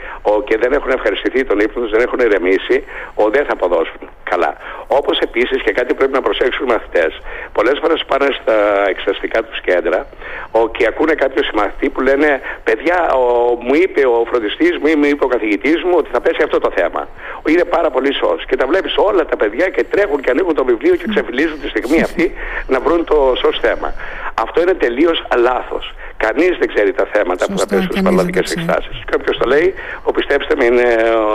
και 0.45 0.57
δεν 0.63 0.73
έχουν 0.73 0.91
ευχαριστηθεί 0.91 1.45
τον 1.45 1.59
ύπνο 1.59 1.83
τους, 1.83 1.91
δεν 1.91 2.01
έχουν 2.01 2.19
ηρεμήσει, 2.19 2.85
δεν 3.31 3.45
θα 3.47 3.53
αποδώσουν 3.53 4.03
καλά. 4.33 4.53
Όπως 4.87 5.19
επίσης 5.19 5.63
και 5.65 5.73
κάτι 5.73 5.95
πρέπει 5.95 6.13
να 6.13 6.21
προσέξουν 6.21 6.67
οι 6.69 7.02
μαθητές. 7.03 7.21
Πολλές 7.53 7.79
φορές 7.81 8.05
πάνε 8.07 8.29
στα 8.43 8.89
εξεταστικά 8.89 9.43
τους 9.43 9.61
κέντρα 9.61 10.07
ο, 10.51 10.69
και 10.69 10.87
ακούνε 10.87 11.15
κάποιο 11.15 11.43
συμμαθητή 11.43 11.89
που 11.89 12.01
λένε 12.01 12.41
παιδιά 12.65 13.13
ο, 13.13 13.23
μου 13.61 13.75
είπε 13.75 14.07
ο 14.07 14.25
φροντιστής 14.31 14.79
μου 14.81 14.87
ή 14.87 14.95
μου 14.95 15.05
είπε 15.05 15.25
ο 15.25 15.29
καθηγητής 15.29 15.83
μου 15.83 15.95
ότι 15.97 16.09
θα 16.13 16.21
πέσει 16.21 16.43
αυτό 16.45 16.59
το 16.59 16.71
θέμα. 16.75 17.09
Είναι 17.49 17.65
πάρα 17.65 17.91
πολύ 17.91 18.13
σως. 18.15 18.45
Και 18.49 18.57
τα 18.57 18.67
βλέπεις 18.67 18.95
όλα 18.97 19.25
τα 19.25 19.37
παιδιά 19.37 19.69
και 19.69 19.85
τρέχουν 19.85 20.21
και 20.21 20.31
ανοίγουν 20.31 20.55
το 20.55 20.65
βιβλίο 20.65 20.95
και 20.97 21.05
ξεφυλίζουν 21.09 21.61
τη 21.61 21.69
στιγμή 21.69 22.03
αυτή 22.03 22.35
να 22.67 22.81
βρουν 22.81 23.05
το 23.05 23.35
σως 23.37 23.59
θέμα. 23.61 23.95
Αυτό 24.35 24.61
είναι 24.61 24.75
τελείως 24.75 25.25
λάθος. 25.39 25.95
Κανείς 26.17 26.57
δεν 26.59 26.69
ξέρει 26.75 26.93
τα 26.93 27.07
θέματα 27.13 27.45
Σωστά, 27.45 27.53
που 27.53 27.59
θα 27.59 27.67
πέσουν 27.67 27.89
στις 27.91 28.03
παραδοτικέ 28.03 28.39
εκστάσεις. 28.39 29.03
Και 29.07 29.15
όποιο 29.21 29.39
το 29.39 29.49
λέει, 29.49 29.75
ο 30.03 30.13
πιστέψτε 30.13 30.55
με, 30.59 30.65
είναι, 30.65 30.85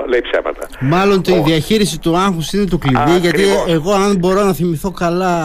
λέει 0.07 0.21
ψέματα. 0.31 0.67
Μάλλον 0.79 1.23
το, 1.23 1.35
η 1.35 1.41
διαχείριση 1.45 1.99
του 1.99 2.17
άγχους 2.17 2.53
είναι 2.53 2.65
το 2.65 2.77
κλειδί. 2.77 3.17
γιατί 3.19 3.43
εγώ, 3.67 3.91
αν 3.91 4.17
μπορώ 4.17 4.43
να 4.43 4.53
θυμηθώ 4.53 4.91
καλά, 4.91 5.35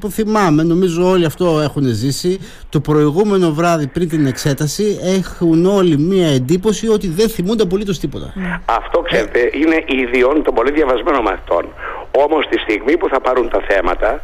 που 0.00 0.10
θυμάμαι, 0.10 0.62
νομίζω 0.62 1.10
όλοι 1.10 1.24
αυτό 1.24 1.60
έχουν 1.60 1.82
ζήσει. 1.84 2.40
Το 2.68 2.80
προηγούμενο 2.80 3.52
βράδυ 3.52 3.86
πριν 3.86 4.08
την 4.08 4.26
εξέταση 4.26 4.98
έχουν 5.18 5.66
όλοι 5.66 5.98
μία 5.98 6.28
εντύπωση 6.28 6.88
ότι 6.88 7.08
δεν 7.08 7.28
θυμούνται 7.28 7.62
απολύτως 7.62 7.98
τίποτα. 7.98 8.32
Ναι. 8.34 8.60
Αυτό 8.64 9.00
ξέρετε, 9.00 9.50
είναι 9.52 9.84
ιδιών 9.86 10.42
των 10.42 10.54
πολύ 10.54 10.72
διαβασμένων 10.72 11.22
μαθητών. 11.22 11.64
Όμως 12.10 12.46
τη 12.50 12.58
στιγμή 12.58 12.96
που 12.96 13.08
θα 13.08 13.20
πάρουν 13.20 13.48
τα 13.48 13.60
θέματα, 13.68 14.22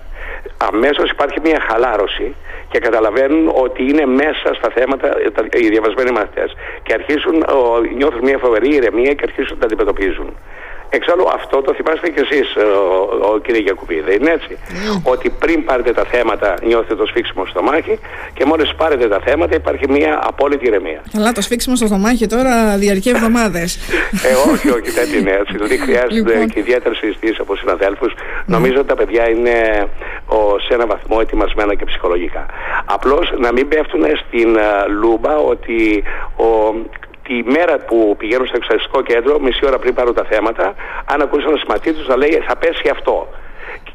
αμέσως 0.56 1.10
υπάρχει 1.10 1.40
μια 1.44 1.60
χαλάρωση 1.68 2.34
και 2.70 2.78
καταλαβαίνουν 2.78 3.52
ότι 3.54 3.82
είναι 3.82 4.06
μέσα 4.06 4.54
στα 4.54 4.70
θέματα 4.74 5.08
οι 5.52 5.68
διαβασμένοι 5.68 6.10
μαθητές 6.10 6.56
και 6.82 6.92
αρχίζουν, 6.92 7.44
νιώθουν 7.96 8.22
μια 8.22 8.38
φοβερή 8.38 8.74
ηρεμία 8.74 9.12
και 9.14 9.24
αρχίζουν 9.28 9.54
να 9.54 9.60
τα 9.60 9.66
αντιμετωπίζουν. 9.66 10.36
Εξάλλου 10.90 11.26
αυτό 11.34 11.62
το 11.62 11.74
θυμάστε 11.74 12.08
κι 12.10 12.20
εσείς 12.20 12.56
ο, 12.56 13.26
ο, 13.26 13.38
κύριε 13.38 13.60
Γιακουμπή, 13.60 14.00
δεν 14.00 14.16
είναι 14.20 14.30
έτσι. 14.30 14.58
Ναι. 14.68 15.00
Ότι 15.02 15.30
πριν 15.30 15.64
πάρετε 15.64 15.92
τα 15.92 16.04
θέματα 16.04 16.54
νιώθετε 16.62 16.94
το 16.94 17.06
σφίξιμο 17.06 17.46
στο 17.46 17.62
μάχη 17.62 17.98
και 18.34 18.44
μόλις 18.44 18.74
πάρετε 18.74 19.08
τα 19.08 19.20
θέματα 19.24 19.54
υπάρχει 19.54 19.90
μια 19.90 20.20
απόλυτη 20.22 20.66
ηρεμία. 20.66 21.02
Αλλά 21.16 21.32
το 21.32 21.40
σφίξιμο 21.40 21.76
στο 21.76 21.86
στομάχι 21.86 22.26
τώρα 22.26 22.76
διαρκεί 22.76 23.08
εβδομάδες. 23.08 23.78
ε, 24.28 24.50
όχι, 24.52 24.68
όχι, 24.70 24.90
δεν 24.90 25.08
είναι 25.18 25.30
έτσι. 25.30 25.52
Δηλαδή 25.56 25.76
χρειάζεται 25.78 26.14
λοιπόν. 26.14 26.48
και 26.48 26.58
ιδιαίτερε 26.58 26.94
συζητήσει 26.94 27.36
από 27.40 27.56
συναδέλφους. 27.56 28.12
Ναι. 28.14 28.56
Νομίζω 28.56 28.78
ότι 28.78 28.88
τα 28.88 28.94
παιδιά 28.94 29.28
είναι 29.28 29.88
ο, 30.26 30.58
σε 30.58 30.74
ένα 30.74 30.86
βαθμό 30.86 31.18
ετοιμασμένα 31.20 31.74
και 31.74 31.84
ψυχολογικά. 31.84 32.46
Απλώς 32.84 33.32
να 33.38 33.52
μην 33.52 33.68
πέφτουν 33.68 34.02
στην 34.26 34.56
uh, 34.56 34.88
λούμπα 35.00 35.36
ότι 35.36 36.02
ο, 36.36 36.74
τη 37.26 37.50
μέρα 37.56 37.78
που 37.78 38.14
πηγαίνουν 38.18 38.46
στο 38.46 38.56
εξαρτητικό 38.60 39.02
κέντρο, 39.02 39.38
μισή 39.40 39.66
ώρα 39.66 39.78
πριν 39.78 39.94
πάρουν 39.94 40.14
τα 40.14 40.24
θέματα, 40.24 40.74
αν 41.12 41.20
ακούσουν 41.22 41.48
ένα 41.48 41.58
συμματί 41.58 41.92
τους 41.92 42.06
να 42.08 42.16
λέει 42.16 42.42
θα 42.48 42.56
πέσει 42.56 42.88
αυτό. 42.96 43.28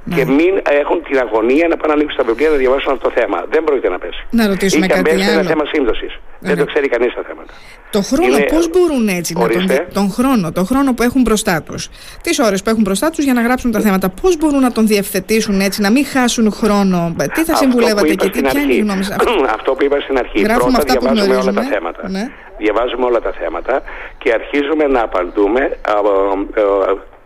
Ναι. 0.04 0.16
Και 0.16 0.26
μην 0.26 0.54
έχουν 0.82 1.04
την 1.04 1.18
αγωνία 1.20 1.68
να 1.68 1.78
πάνε 1.78 1.94
να 1.94 2.00
ανοίξουν 2.00 2.18
τα 2.22 2.26
βιβλία 2.30 2.50
να 2.50 2.56
διαβάσουν 2.56 2.92
αυτό 2.92 3.10
το 3.10 3.14
θέμα. 3.20 3.46
Δεν 3.50 3.64
πρόκειται 3.64 3.90
να 3.90 4.00
πέσει. 4.00 4.22
Να 4.30 4.48
ρωτήσουμε 4.48 4.86
Ή 4.86 4.90
κάτι 4.90 5.10
άλλο. 5.10 5.22
Είναι 5.22 5.32
ένα 5.32 5.44
θέμα 5.44 5.66
σύμπτωσης. 5.66 6.20
Δεν 6.40 6.58
το 6.58 6.66
ξέρει 6.66 6.88
κανείς 6.88 7.14
τα 7.14 7.24
θέματα. 7.28 7.54
Το 7.92 8.02
χρόνο, 8.02 8.38
είναι... 8.38 8.46
πώς 8.54 8.70
μπορούν 8.70 9.08
έτσι 9.08 9.34
να 9.38 9.48
τον, 9.48 9.68
τον 9.94 10.10
χρόνο, 10.12 10.52
τον 10.52 10.66
χρόνο 10.66 10.94
που 10.94 11.04
έχουν 11.04 11.22
μπροστά 11.22 11.62
τους, 11.62 11.90
τις 12.22 12.40
ώρες 12.40 12.64
που 12.64 12.70
έχουν 12.70 12.82
μπροστά 12.82 13.10
τους 13.10 13.24
για 13.24 13.34
να 13.34 13.42
γράψουν 13.42 13.72
τα 13.72 13.80
θέματα, 13.80 14.10
πώς 14.22 14.38
μπορούν 14.38 14.60
να 14.60 14.72
τον 14.72 14.88
διευθετήσουν 14.88 15.60
έτσι, 15.60 15.82
να 15.82 15.92
μην 15.92 16.06
χάσουν 16.06 16.52
χρόνο, 16.52 17.16
τι 17.34 17.44
θα 17.44 17.56
συμβουλεύατε 17.56 18.14
και 18.14 18.30
τι, 18.30 18.42
ποια 18.42 18.62
είναι 18.62 18.74
η 18.74 18.80
γνώμη 18.80 19.04
σας; 19.04 19.16
Αυτό 19.58 19.74
που 19.74 19.84
είπα 19.84 20.00
στην 20.00 20.18
αρχή. 20.18 20.42
Γράφουμε 20.42 20.72
Πρώτα 20.72 21.00
διαβάζουμε 21.00 21.36
όλα 21.36 21.54
τα 21.54 21.62
θέματα. 21.62 22.10
Ναι. 22.10 22.28
Διαβάζουμε 22.64 23.06
όλα 23.06 23.22
τα 23.22 23.32
θέματα 23.32 23.82
και 24.18 24.34
αρχίζουμε 24.34 24.86
να 24.88 25.02
απαντούμε 25.02 25.62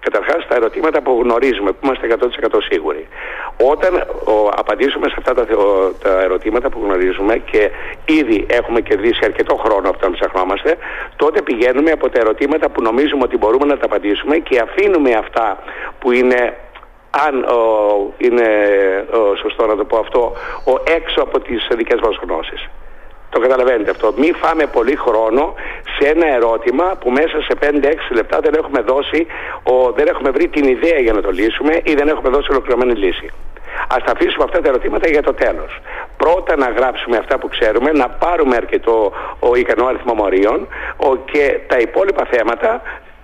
Καταρχάς 0.08 0.48
τα 0.48 0.56
ερωτήματα 0.56 1.02
που 1.02 1.22
γνωρίζουμε, 1.24 1.72
που 1.72 1.80
είμαστε 1.84 2.18
100% 2.56 2.58
σίγουροι. 2.70 3.08
Όταν 3.72 3.94
ο, 4.26 4.50
απαντήσουμε 4.56 5.08
σε 5.10 5.16
αυτά 5.18 5.34
τα, 5.34 5.46
τα, 6.04 6.22
ερωτήματα 6.22 6.70
που 6.70 6.80
γνωρίζουμε 6.84 7.38
και 7.38 7.72
ήδη 8.06 8.46
έχουμε 8.50 8.82
κερδίσει 8.82 9.20
αρκετό 9.24 9.56
χρόνο 9.56 9.90
αυτό 9.90 10.10
να 10.10 10.16
ψαχνόμαστε, 10.16 10.78
τότε 11.16 11.42
πηγαίνουμε 11.42 11.92
από 11.92 12.10
τα 12.10 12.20
ερωτήματα 12.20 12.70
που 12.70 12.82
νομίζουμε 12.82 13.24
ότι 13.24 13.38
μπορούμε 13.38 13.66
να 13.66 13.78
τα 13.78 13.86
απαντήσουμε 13.86 14.38
και 14.38 14.60
αφήνουμε 14.60 15.12
αυτά 15.14 15.58
που 16.00 16.12
είναι 16.12 16.58
αν 17.28 17.44
ο, 17.44 17.60
είναι 18.18 18.48
ο, 19.14 19.36
σωστό 19.36 19.66
να 19.66 19.76
το 19.76 19.86
πω 19.86 19.98
αυτό, 19.98 20.34
ο 20.66 20.74
έξω 20.98 21.22
από 21.22 21.40
τις 21.40 21.68
δικές 21.76 22.00
μας 22.00 22.20
γνώσεις. 22.24 22.70
Το 23.36 23.42
καταλαβαίνετε 23.42 23.90
αυτό. 23.90 24.14
Μη 24.18 24.32
φάμε 24.42 24.66
πολύ 24.66 24.96
χρόνο 24.96 25.54
σε 25.96 26.10
ένα 26.10 26.28
ερώτημα 26.28 26.86
που 27.00 27.10
μέσα 27.12 27.38
σε 27.48 27.54
5-6 27.62 28.16
λεπτά 28.20 28.40
δεν 28.40 28.54
έχουμε 28.54 28.82
δώσει, 28.82 29.28
ο, 29.64 29.92
δεν 29.92 30.08
έχουμε 30.08 30.30
βρει 30.30 30.48
την 30.48 30.66
ιδέα 30.76 31.00
για 31.00 31.14
να 31.14 31.22
το 31.22 31.32
λύσουμε 31.32 31.74
ή 31.84 31.94
δεν 31.94 32.08
έχουμε 32.08 32.30
δώσει 32.30 32.48
ολοκληρωμένη 32.52 32.94
λύση. 32.94 33.28
Α 33.94 33.96
τα 34.06 34.12
αφήσουμε 34.16 34.44
αυτά 34.44 34.62
τα 34.62 34.68
ερωτήματα 34.70 35.08
για 35.10 35.22
το 35.22 35.34
τέλος. 35.34 35.80
Πρώτα 36.18 36.56
να 36.56 36.70
γράψουμε 36.70 37.18
αυτά 37.18 37.38
που 37.40 37.48
ξέρουμε, 37.48 37.92
να 37.92 38.10
πάρουμε 38.10 38.56
αρκετό 38.56 39.14
ο 39.40 39.56
ικανό 39.56 39.86
αριθμό 39.86 40.14
μορίων 40.14 40.68
και 41.32 41.60
τα 41.68 41.78
υπόλοιπα 41.78 42.26
θέματα 42.32 42.82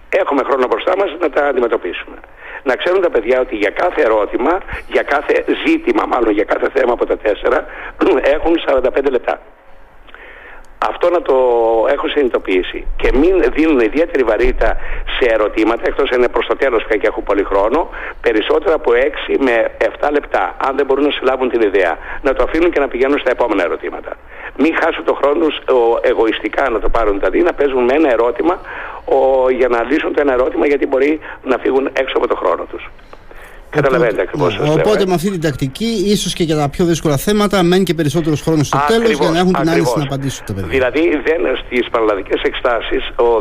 έχουμε 0.10 0.44
χρόνο 0.44 0.68
μπροστά 0.68 0.94
μας 0.98 1.10
να 1.20 1.30
τα 1.30 1.46
αντιμετωπίσουμε. 1.48 2.18
Να 2.64 2.76
ξέρουν 2.76 3.02
τα 3.02 3.10
παιδιά 3.10 3.40
ότι 3.40 3.56
για 3.56 3.70
κάθε 3.70 4.02
ερώτημα, 4.02 4.58
για 4.88 5.04
κάθε 5.04 5.46
ζήτημα, 5.66 6.04
μάλλον 6.06 6.32
για 6.32 6.44
κάθε 6.44 6.68
θέμα 6.74 6.94
από 6.94 7.06
τα 7.06 7.18
τέσσερα, 7.18 7.66
έχουν 8.36 8.54
45 8.68 9.12
λεπτά. 9.12 9.40
Αυτό 10.90 11.10
να 11.10 11.22
το 11.22 11.36
έχω 11.90 12.08
συνειδητοποιήσει. 12.08 12.86
Και 12.96 13.10
μην 13.14 13.44
δίνουν 13.56 13.80
ιδιαίτερη 13.80 14.24
βαρύτητα 14.24 14.78
σε 15.20 15.30
ερωτήματα, 15.34 15.82
εκτός 15.86 16.10
αν 16.12 16.18
είναι 16.18 16.28
προς 16.30 16.46
το 16.48 16.56
τέλος 16.56 16.84
πια 16.84 16.98
και 16.98 17.08
έχουν 17.08 17.24
πολύ 17.24 17.44
χρόνο, 17.44 17.90
περισσότερα 18.22 18.74
από 18.76 18.92
6 18.94 19.36
με 19.40 19.72
7 19.78 20.10
λεπτά. 20.12 20.56
Αν 20.68 20.76
δεν 20.78 20.86
μπορούν 20.86 21.06
να 21.06 21.12
συλλάβουν 21.12 21.50
την 21.50 21.62
ιδέα, 21.62 21.98
να 22.22 22.34
το 22.34 22.44
αφήνουν 22.44 22.72
και 22.72 22.80
να 22.80 22.88
πηγαίνουν 22.88 23.20
στα 23.20 23.30
επόμενα 23.30 23.64
ερωτήματα. 23.64 24.12
Μην 24.58 24.76
χάσουν 24.82 25.04
το 25.04 25.14
χρόνο 25.14 25.46
εγωιστικά 26.02 26.70
να 26.70 26.80
το 26.80 26.90
πάρουν, 26.90 27.20
δηλαδή 27.20 27.40
να 27.42 27.54
παίζουν 27.54 27.84
με 27.84 27.94
ένα 27.94 28.10
ερώτημα 28.12 28.62
ο, 29.06 29.50
για 29.50 29.68
να 29.68 29.84
λύσουν 29.84 30.14
το 30.14 30.22
ένα 30.22 30.34
ερώτημα, 30.34 30.66
γιατί 30.68 30.86
μπορεί 30.88 31.20
να 31.44 31.58
φύγουν 31.58 31.90
έξω 31.94 32.18
από 32.18 32.28
το 32.28 32.36
χρόνο 32.36 32.64
τους. 32.72 32.90
Καταλαβαίνετε 33.72 34.22
ακριβώς. 34.22 34.60
Ναι. 34.60 34.70
Οπότε 34.70 35.04
ε. 35.04 35.06
με 35.06 35.14
αυτή 35.14 35.30
την 35.32 35.42
τακτική, 35.42 36.04
ίσως 36.06 36.34
και 36.34 36.44
για 36.44 36.56
τα 36.56 36.70
πιο 36.70 36.86
δύσκολα 36.86 37.18
θέματα, 37.18 37.64
μένει 37.64 37.84
και 37.84 37.94
περισσότερο 37.94 38.36
χρόνος 38.36 38.68
στο 38.68 38.80
τέλος 38.88 39.10
για 39.10 39.30
να 39.30 39.38
έχουν 39.38 39.54
την 39.54 39.70
άνεση 39.70 39.94
να 39.96 40.04
απαντήσουν 40.04 40.46
τα 40.46 40.54
παιδιά. 40.54 40.70
Δηλαδή, 40.70 41.02
στις 41.66 41.90
παραλλαδικές 41.90 42.42
εξτάσει 42.42 42.98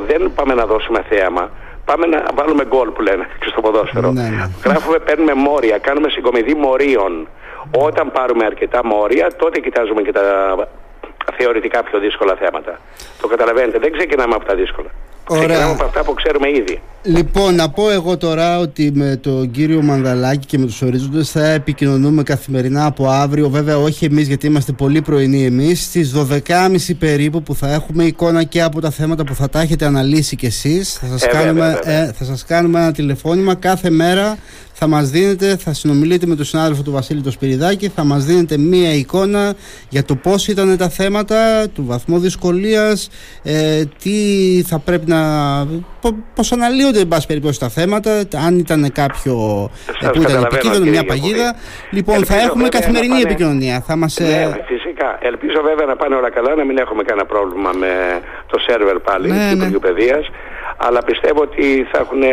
δεν 0.06 0.32
πάμε 0.34 0.54
να 0.54 0.66
δώσουμε 0.66 1.04
θέαμα. 1.08 1.50
Πάμε 1.84 2.06
να 2.06 2.22
βάλουμε 2.34 2.64
γκολ 2.66 2.88
που 2.88 3.02
λένε 3.02 3.24
και 3.40 3.48
στο 3.52 3.60
ποδόσφαιρο. 3.60 4.12
Ναι, 4.12 4.22
ναι. 4.22 4.50
Γράφουμε, 4.64 4.98
παίρνουμε 4.98 5.34
μόρια, 5.34 5.78
κάνουμε 5.78 6.08
συγκομιδή 6.08 6.54
μορίων. 6.54 7.28
Όταν 7.70 8.10
πάρουμε 8.12 8.44
αρκετά 8.44 8.80
μόρια, 8.84 9.26
τότε 9.36 9.60
κοιτάζουμε 9.60 10.02
και 10.02 10.12
τα 10.12 10.24
θεωρητικά 11.38 11.82
πιο 11.82 11.98
δύσκολα 11.98 12.34
θέματα. 12.34 12.80
Το 13.20 13.26
καταλαβαίνετε, 13.26 13.78
δεν 13.78 13.92
ξεκινάμε 13.92 14.34
από 14.34 14.44
τα 14.44 14.54
δύσκολα. 14.54 14.90
Ωραία. 15.32 15.46
Ξεκινάμε 15.46 15.72
από 15.72 15.84
αυτά 15.84 16.04
που 16.04 16.14
ξέρουμε 16.14 16.48
ήδη. 16.48 16.80
Λοιπόν, 17.02 17.54
να 17.54 17.70
πω 17.70 17.90
εγώ 17.90 18.16
τώρα 18.16 18.58
ότι 18.58 18.90
με 18.94 19.16
τον 19.22 19.50
κύριο 19.50 19.82
Μανδαλάκη 19.82 20.46
και 20.46 20.58
με 20.58 20.66
τους 20.66 20.82
ορίζοντες 20.82 21.30
θα 21.30 21.46
επικοινωνούμε 21.46 22.22
καθημερινά 22.22 22.86
από 22.86 23.08
αύριο. 23.08 23.48
Βέβαια, 23.48 23.78
όχι 23.78 24.04
εμείς 24.04 24.26
γιατί 24.28 24.46
είμαστε 24.46 24.72
πολύ 24.72 25.02
πρωινοί 25.02 25.44
εμείς. 25.44 25.82
Στις 25.84 26.12
12.30 26.16 26.94
περίπου 26.98 27.42
που 27.42 27.54
θα 27.54 27.72
έχουμε 27.72 28.04
εικόνα 28.04 28.42
και 28.42 28.62
από 28.62 28.80
τα 28.80 28.90
θέματα 28.90 29.24
που 29.24 29.34
θα 29.34 29.48
τα 29.48 29.60
έχετε 29.60 29.84
αναλύσει 29.84 30.36
κι 30.36 30.46
εσείς. 30.46 30.92
Θα 30.92 31.06
σας, 31.06 31.22
ε, 31.22 31.26
κάνουμε, 31.26 31.78
Ε, 31.84 32.12
θα 32.12 32.24
σας 32.24 32.44
κάνουμε 32.44 32.78
ένα 32.78 32.92
τηλεφώνημα 32.92 33.54
κάθε 33.54 33.90
μέρα 33.90 34.36
θα 34.82 34.88
μας 34.88 35.10
δίνετε, 35.10 35.56
θα 35.56 35.72
συνομιλείτε 35.72 36.26
με 36.26 36.34
τον 36.34 36.44
συνάδελφο 36.44 36.82
του 36.82 36.90
Βασίλη 36.90 37.22
το 37.22 37.30
Σπυριδάκη, 37.30 37.88
θα 37.88 38.04
μας 38.04 38.24
δίνετε 38.24 38.58
μία 38.58 38.92
εικόνα 38.94 39.54
για 39.88 40.04
το 40.04 40.14
πώς 40.14 40.48
ήταν 40.48 40.76
τα 40.76 40.88
θέματα, 40.88 41.68
του 41.74 41.84
βαθμού 41.86 42.18
δυσκολίας, 42.18 43.10
ε, 43.42 43.84
τι 44.02 44.16
θα 44.66 44.78
πρέπει 44.78 45.06
να... 45.06 45.18
πώς 46.34 46.52
αναλύονται 46.52 47.00
εν 47.00 47.08
πάση 47.08 47.26
περιπτώσει 47.26 47.60
τα 47.60 47.68
θέματα, 47.68 48.10
αν 48.46 48.58
ήταν 48.58 48.92
κάποιο 48.92 49.34
ε, 50.00 50.08
που 50.08 50.22
ήταν 50.22 50.42
επικίνδυνο, 50.42 50.90
μια 50.90 51.04
παγίδα. 51.04 51.56
Λοιπόν, 51.90 52.14
Ελπίζω 52.14 52.38
θα 52.38 52.44
έχουμε 52.44 52.68
καθημερινή 52.68 53.12
πάνε... 53.12 53.22
επικοινωνία. 53.22 53.80
Θα 53.80 53.96
μας, 53.96 54.18
ναι, 54.20 54.26
ε, 54.26 54.64
φυσικά. 54.66 55.18
Ελπίζω 55.20 55.60
βέβαια 55.62 55.86
να 55.86 55.96
πάνε 55.96 56.14
όλα 56.14 56.30
καλά, 56.30 56.54
να 56.54 56.64
μην 56.64 56.78
έχουμε 56.78 57.02
κανένα 57.02 57.26
πρόβλημα 57.26 57.70
με 57.72 58.20
το 58.46 58.58
σερβερ 58.58 58.98
πάλι 58.98 59.28
ναι, 59.28 59.50
του 59.50 59.56
Υπουργείου 59.56 59.80
ναι 59.84 60.20
αλλά 60.82 61.02
πιστεύω 61.04 61.42
ότι 61.42 61.86
θα 61.92 61.98
έχουν 61.98 62.22
ε, 62.22 62.28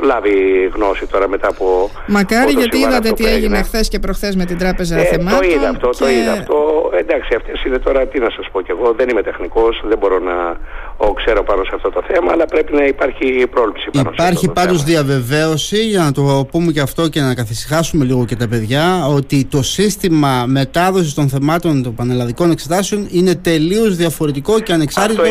λάβει 0.00 0.70
γνώση 0.74 1.06
τώρα 1.06 1.28
μετά 1.28 1.48
από. 1.48 1.90
Μακάρι, 2.06 2.52
γιατί 2.52 2.78
είδατε 2.78 3.10
τι 3.10 3.24
έγινε 3.26 3.62
χθες 3.62 3.88
και 3.88 3.98
προχθές 3.98 4.36
με 4.36 4.44
την 4.44 4.58
Τράπεζα 4.58 4.98
ε, 4.98 5.04
Θεμάτων. 5.04 5.40
Το 5.40 5.46
είδα 5.46 5.68
αυτό, 5.68 5.90
το 5.98 6.08
είδα 6.08 6.32
αυτό. 6.32 6.90
Εντάξει, 6.94 7.34
αυτές 7.34 7.64
είναι 7.64 7.78
τώρα, 7.78 8.06
τι 8.06 8.18
να 8.18 8.30
σας 8.30 8.48
πω 8.52 8.60
κι 8.60 8.70
εγώ, 8.70 8.92
δεν 8.92 9.08
είμαι 9.08 9.22
τεχνικός, 9.22 9.82
δεν 9.84 9.98
μπορώ 9.98 10.18
να 10.18 10.56
ο, 11.00 11.12
ξέρω 11.12 11.42
πάνω 11.42 11.64
σε 11.64 11.70
αυτό 11.74 11.90
το 11.90 12.02
θέμα, 12.06 12.32
αλλά 12.32 12.46
πρέπει 12.46 12.72
να 12.74 12.84
υπάρχει 12.84 13.46
πρόληψη 13.50 13.90
πάνω 13.92 14.10
Υπάρχει 14.12 14.44
σε 14.44 14.52
πάντως 14.52 14.82
διαβεβαίωση, 14.84 15.76
για 15.76 16.02
να 16.02 16.12
το 16.12 16.46
πούμε 16.50 16.72
και 16.72 16.80
αυτό 16.80 17.08
και 17.08 17.20
να 17.20 17.34
καθησυχάσουμε 17.34 18.04
λίγο 18.04 18.24
και 18.24 18.36
τα 18.36 18.48
παιδιά, 18.48 19.06
ότι 19.06 19.44
το 19.44 19.62
σύστημα 19.62 20.44
μετάδοσης 20.46 21.14
των 21.14 21.28
θεμάτων 21.28 21.82
των 21.82 21.94
πανελλαδικών 21.94 22.50
εξετάσεων 22.50 23.08
είναι 23.10 23.34
τελείως 23.34 23.96
διαφορετικό 23.96 24.60
και 24.60 24.72
ανεξάρτητο 24.72 25.22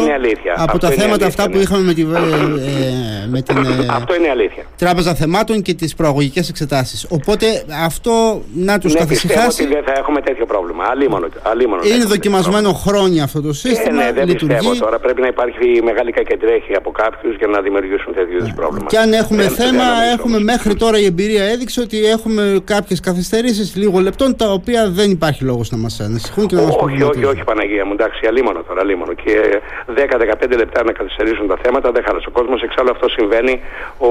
από 0.56 0.78
τα 0.78 0.90
θέματα 0.90 1.26
αυτά 1.26 1.50
που 1.50 1.58
είχαμε 1.58 1.84
με, 1.84 1.94
τη, 1.94 2.02
ε, 2.02 2.06
ε 2.06 3.28
με 3.30 3.42
την 3.42 3.58
ε, 3.58 3.86
αυτό 3.90 4.16
είναι 4.16 4.30
αλήθεια. 4.30 4.64
Τράπεζα 4.78 5.16
Θεμάτων 5.16 5.62
και 5.62 5.74
τις 5.74 5.96
προαγωγικές 5.96 6.50
εξετάσεις. 6.50 7.08
Οπότε 7.10 7.46
αυτό 7.86 8.42
να 8.54 8.78
τους 8.80 8.94
ναι, 8.94 9.00
καθησυχάσει... 9.00 9.64
ότι 9.64 9.74
δεν 9.74 9.84
θα 9.84 9.94
έχουμε 9.98 10.22
τέτοιο 10.22 10.46
πρόβλημα. 10.46 10.84
Αλίμονο, 10.90 11.28
αλίμονο 11.44 11.82
είναι 11.86 12.04
δοκιμασμένο 12.04 12.74
χρόνια 12.74 13.24
αυτό 13.24 13.42
το 13.42 13.54
σύστημα. 13.54 14.04
Ε, 14.04 14.06
ναι, 14.06 14.12
δεν 14.12 14.28
λειτουργεί. 14.28 14.54
πιστεύω 14.54 14.80
τώρα. 14.80 15.00
Πρέπει 15.00 15.22
να 15.22 15.28
υπάρχει 15.28 15.57
υπάρχει 15.58 15.84
μεγάλη 15.84 16.12
κακεντρέχη 16.12 16.76
από 16.76 16.92
κάποιους 16.92 17.36
για 17.36 17.48
να 17.48 17.62
δημιουργήσουν 17.62 18.14
τέτοιου 18.14 18.38
είδους 18.38 18.54
πρόβλημα. 18.54 18.86
Και 18.86 18.98
αν 18.98 19.14
έχουμε 19.14 19.44
θέμα, 19.44 19.84
έχουμε 20.14 20.40
μέχρι 20.40 20.76
τώρα 20.76 20.98
η 21.00 21.06
εμπειρία 21.06 21.44
έδειξε 21.44 21.82
ότι 21.82 22.06
έχουμε 22.06 22.62
κάποιες 22.64 23.00
καθυστερήσεις 23.00 23.76
λίγο 23.76 24.00
λεπτών 24.00 24.36
τα 24.36 24.52
οποία 24.52 24.90
δεν 24.90 25.12
υπάρχει 25.12 25.44
λόγος 25.44 25.72
να 25.72 25.78
μας 25.78 26.00
ανησυχούν 26.00 26.48
και 26.48 26.56
να 26.56 26.62
μας 26.62 26.76
Όχι, 26.80 27.04
όχι, 27.04 27.26
όχι, 27.26 27.44
Παναγία 27.44 27.86
μου, 27.86 27.94
εντάξει, 27.94 28.28
αλίμονο 28.28 28.62
τώρα, 28.68 28.82
αλίμονο. 28.82 29.14
Και 29.14 29.62
10-15 29.96 30.58
λεπτά 30.58 30.84
να 30.84 30.92
καθυστερήσουν 30.92 31.48
τα 31.48 31.58
θέματα 31.64 31.92
δεν 31.92 32.04
χάλασε 32.06 32.26
ο 32.28 32.32
κόσμος. 32.32 32.62
Εξάλλου 32.62 32.92
αυτό 32.92 33.10
συμβαίνει. 33.10 33.62
Ο 33.98 34.10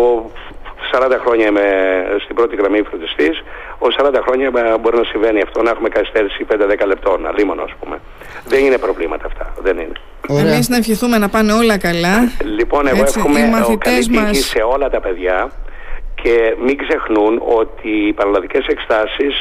40 0.92 1.18
χρόνια 1.24 1.46
είμαι 1.46 1.66
στην 2.22 2.34
πρώτη 2.34 2.56
γραμμή 2.56 2.82
φροντιστής. 2.82 3.42
Ο 3.78 3.86
40 3.98 4.14
χρόνια 4.26 4.78
μπορεί 4.80 4.96
να 4.96 5.04
συμβαίνει 5.04 5.40
αυτό, 5.42 5.62
να 5.62 5.70
έχουμε 5.70 5.88
καθυστέρηση 5.88 6.46
5-10 6.48 6.86
λεπτών, 6.86 7.26
αλίμονο 7.26 7.62
ας 7.62 7.72
πούμε. 7.80 8.00
Δεν 8.44 8.64
είναι 8.64 8.78
προβλήματα 8.78 9.26
αυτά. 9.26 9.54
Δεν 9.62 9.78
είναι. 9.78 9.92
Εμείς 10.28 10.68
να 10.68 10.76
ευχηθούμε 10.76 11.18
να 11.18 11.28
πάνε 11.28 11.52
όλα 11.52 11.78
καλά. 11.78 12.32
Λοιπόν, 12.44 12.86
εγώ 12.86 13.00
Έτσι, 13.00 13.18
εύχομαι 13.18 13.40
καλή 13.78 14.08
μας... 14.08 14.38
σε 14.38 14.58
όλα 14.58 14.90
τα 14.90 15.00
παιδιά 15.00 15.50
και 16.22 16.56
μην 16.64 16.76
ξεχνούν 16.78 17.42
ότι 17.44 17.88
οι 17.88 18.12
παραλλαδικές 18.12 18.66
εξτάσεις 18.66 19.34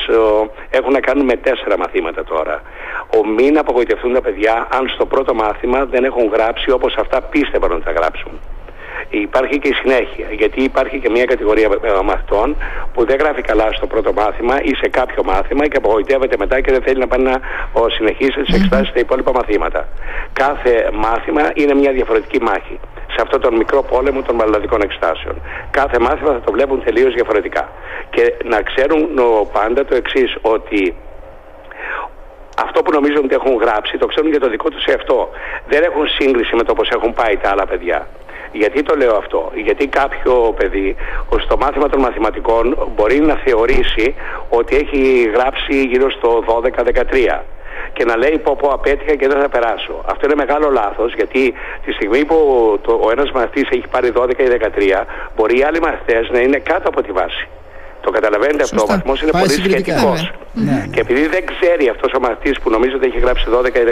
έχουν 0.70 0.92
να 0.92 1.00
κάνουν 1.00 1.26
με 1.26 1.36
τέσσερα 1.36 1.78
μαθήματα 1.78 2.24
τώρα. 2.24 2.62
Ο 3.18 3.28
μην 3.28 3.58
απογοητευτούν 3.58 4.14
τα 4.14 4.22
παιδιά 4.22 4.68
αν 4.72 4.88
στο 4.94 5.06
πρώτο 5.06 5.34
μάθημα 5.34 5.86
δεν 5.86 6.04
έχουν 6.04 6.28
γράψει 6.34 6.72
όπως 6.72 6.96
αυτά 6.96 7.22
πίστευαν 7.22 7.72
ότι 7.72 7.84
θα 7.84 7.92
γράψουν 7.92 8.32
υπάρχει 9.10 9.60
και 9.60 9.68
η 9.68 9.74
συνέχεια. 9.74 10.28
Γιατί 10.32 10.64
υπάρχει 10.64 11.00
και 11.00 11.10
μια 11.10 11.26
κατηγορία 11.26 11.70
μαθητών 12.04 12.56
που 12.94 13.06
δεν 13.06 13.18
γράφει 13.20 13.42
καλά 13.42 13.68
στο 13.74 13.88
πρώτο 13.88 14.14
μάθημα 14.14 14.62
ή 14.62 14.76
σε 14.76 14.88
κάποιο 14.90 15.24
μάθημα 15.24 15.68
και 15.68 15.78
απογοητεύεται 15.78 16.36
μετά 16.40 16.62
και 16.62 16.72
δεν 16.72 16.82
θέλει 16.82 17.00
να 17.00 17.08
πάει 17.08 17.22
να 17.22 17.42
συνεχίσει 17.88 18.42
τις 18.42 18.56
εξετάσεις 18.56 18.88
στα 18.88 19.00
υπόλοιπα 19.00 19.32
μαθήματα. 19.32 19.88
Κάθε 20.34 20.90
μάθημα 20.94 21.52
είναι 21.54 21.74
μια 21.74 21.92
διαφορετική 21.92 22.42
μάχη 22.42 22.80
σε 23.16 23.22
αυτόν 23.22 23.42
τον 23.42 23.56
μικρό 23.56 23.84
πόλεμο 23.84 24.22
των 24.22 24.36
μαλλαδικών 24.36 24.82
εξετάσεων. 24.82 25.36
Κάθε 25.72 26.00
μάθημα 26.00 26.32
θα 26.32 26.42
το 26.46 26.52
βλέπουν 26.52 26.84
τελείως 26.84 27.14
διαφορετικά. 27.14 27.70
Και 28.10 28.34
να 28.44 28.62
ξέρουν 28.62 29.10
πάντα 29.52 29.86
το 29.86 29.96
εξής, 29.96 30.36
ότι 30.42 30.96
αυτό 32.64 32.82
που 32.82 32.92
νομίζουν 32.92 33.24
ότι 33.24 33.36
έχουν 33.36 33.56
γράψει 33.56 33.98
το 33.98 34.06
ξέρουν 34.06 34.30
για 34.30 34.40
το 34.40 34.50
δικό 34.50 34.70
τους 34.70 34.86
εαυτό. 34.86 35.30
Δεν 35.68 35.84
έχουν 35.84 36.08
σύγκριση 36.08 36.56
με 36.56 36.64
το 36.64 36.74
πώς 36.74 36.90
έχουν 36.90 37.14
πάει 37.14 37.38
τα 37.38 37.50
άλλα 37.50 37.66
παιδιά. 37.66 38.08
Γιατί 38.52 38.84
το 38.84 38.96
λέω 38.96 39.16
αυτό, 39.16 39.52
Γιατί 39.56 39.88
κάποιο 39.88 40.34
παιδί 40.58 40.96
στο 41.40 41.58
μάθημα 41.58 41.90
των 41.90 42.00
μαθηματικών 42.00 42.92
μπορεί 42.96 43.20
να 43.20 43.36
θεωρήσει 43.46 44.16
ότι 44.50 44.76
έχει 44.76 45.30
γράψει 45.34 45.86
γύρω 45.86 46.12
στο 46.12 46.44
12-13 46.48 47.42
και 47.94 48.06
να 48.06 48.18
λέει 48.18 48.40
πω 48.44 48.56
πω 48.60 48.68
απέτυχα 48.68 49.16
και 49.16 49.28
δεν 49.28 49.42
θα 49.42 49.50
περάσω. 49.50 50.04
Αυτό 50.06 50.26
είναι 50.26 50.36
μεγάλο 50.36 50.70
λάθος 50.70 51.14
γιατί 51.14 51.54
τη 51.86 51.92
στιγμή 51.92 52.26
που 52.26 52.38
το, 52.82 53.00
ο 53.04 53.12
ένας 53.12 53.32
μαθητής 53.32 53.70
έχει 53.70 53.88
πάρει 53.92 54.12
12 54.16 54.40
ή 54.40 54.44
13 55.02 55.04
μπορεί 55.36 55.60
οι 55.60 55.64
άλλοι 55.64 55.80
μαθητές 55.80 56.30
να 56.32 56.40
είναι 56.40 56.58
κάτω 56.58 56.90
από 56.90 57.02
τη 57.04 57.12
βάση. 57.12 57.48
Το 58.02 58.12
καταλαβαίνετε 58.12 58.64
αυτό, 58.64 58.82
ο 58.82 58.86
βαθμός 58.86 59.22
είναι 59.22 59.32
πολύ 59.32 59.50
σχετικός. 59.50 60.32
Ναι. 60.56 60.88
Και 60.92 61.00
επειδή 61.00 61.28
δεν 61.28 61.44
ξέρει 61.52 61.90
αυτός 61.90 62.12
ο 62.18 62.20
μαθητής 62.20 62.60
που 62.62 62.70
νομίζω 62.70 62.96
ότι 62.96 63.06
έχει 63.08 63.20
γράψει 63.20 63.46
12 63.52 63.76
ή 63.76 63.86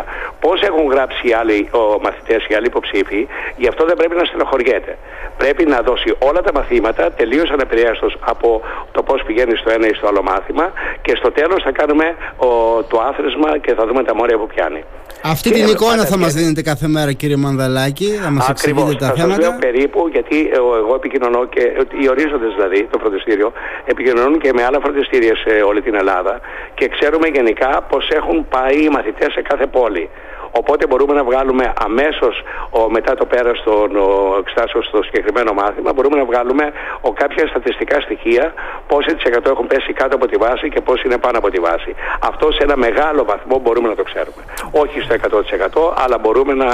13 0.00 0.04
πώς 0.40 0.62
έχουν 0.62 0.84
γράψει 0.92 1.28
οι 1.28 1.32
άλλοι 1.32 1.70
μαθητές, 2.02 2.40
οι 2.48 2.54
άλλοι 2.54 2.66
υποψήφοι, 2.66 3.26
γι' 3.56 3.68
αυτό 3.68 3.84
δεν 3.84 3.96
πρέπει 3.96 4.14
να 4.20 4.24
στενοχωριέται. 4.24 4.98
Πρέπει 5.36 5.64
να 5.66 5.80
δώσει 5.80 6.14
όλα 6.18 6.40
τα 6.40 6.52
μαθήματα 6.54 7.12
τελείως 7.12 7.50
ανεπηρέαστος 7.50 8.16
από 8.20 8.60
το 8.92 9.02
πώς 9.02 9.22
πηγαίνει 9.26 9.54
στο 9.56 9.70
ένα 9.70 9.86
ή 9.86 9.94
στο 9.94 10.06
άλλο 10.06 10.22
μάθημα 10.22 10.72
και 11.02 11.12
στο 11.16 11.30
τέλος 11.32 11.62
θα 11.62 11.72
κάνουμε 11.72 12.06
ο, 12.36 12.48
το 12.82 13.00
άθροισμα 13.00 13.58
και 13.58 13.74
θα 13.74 13.86
δούμε 13.86 14.02
τα 14.04 14.14
μόρια 14.14 14.38
που 14.38 14.46
πιάνει. 14.46 14.84
Αυτή 15.22 15.50
την 15.50 15.66
εικόνα 15.66 16.04
θα 16.04 16.18
μας 16.18 16.32
δίνετε 16.32 16.62
κάθε 16.62 16.88
μέρα, 16.88 17.12
κύριε 17.12 17.36
Μανδαλάκη, 17.36 18.06
θα 18.24 18.30
μας 18.30 18.48
εξηγείτε 18.48 18.94
τα 18.94 19.12
θέματα. 19.12 19.34
Ακριβώ. 19.34 19.58
περίπου, 19.58 20.08
γιατί 20.12 20.50
εγώ 20.54 20.94
επικοινωνώ 20.94 21.46
και 21.46 21.62
οι 22.02 22.08
ορίζοντες 22.08 22.52
δηλαδή, 22.56 22.88
το 22.90 22.98
φροντιστήριο, 22.98 23.52
επικοινωνούν 23.84 24.38
και 24.38 24.50
με 24.52 24.62
άλλα 24.64 24.78
φροντιστήρια 24.80 25.34
σε 25.36 25.52
όλη 25.70 25.80
την 25.82 25.94
Ελλάδα 25.94 26.09
και 26.74 26.88
ξέρουμε 26.88 27.28
γενικά 27.28 27.82
πώ 27.90 27.98
έχουν 28.08 28.48
πάει 28.48 28.84
οι 28.84 28.88
μαθητές 28.88 29.32
σε 29.32 29.42
κάθε 29.42 29.66
πόλη. 29.66 30.10
Οπότε 30.52 30.86
μπορούμε 30.86 31.14
να 31.14 31.24
βγάλουμε 31.24 31.72
αμέσως 31.86 32.42
μετά 32.88 33.14
το 33.14 33.26
πέρας 33.26 33.62
των 33.62 33.90
εξτάσεων 34.38 34.82
στο 34.82 35.02
συγκεκριμένο 35.02 35.52
μάθημα, 35.52 35.92
μπορούμε 35.92 36.16
να 36.16 36.24
βγάλουμε 36.24 36.72
ο, 37.00 37.12
κάποια 37.12 37.46
στατιστικά 37.46 38.00
στοιχεία, 38.00 38.54
πόσοι 38.86 39.14
τη 39.14 39.22
εκατό 39.26 39.50
έχουν 39.50 39.66
πέσει 39.66 39.92
κάτω 39.92 40.14
από 40.16 40.26
τη 40.26 40.36
βάση 40.36 40.68
και 40.68 40.80
πόσοι 40.80 41.02
είναι 41.06 41.18
πάνω 41.18 41.38
από 41.38 41.50
τη 41.50 41.58
βάση. 41.60 41.94
Αυτό 42.20 42.52
σε 42.52 42.62
ένα 42.62 42.76
μεγάλο 42.76 43.24
βαθμό 43.24 43.58
μπορούμε 43.58 43.88
να 43.88 43.94
το 43.94 44.02
ξέρουμε. 44.02 44.42
Όχι 44.70 45.00
στο 45.00 45.14
100% 45.92 45.94
αλλά 46.04 46.18
μπορούμε 46.18 46.54
να 46.54 46.68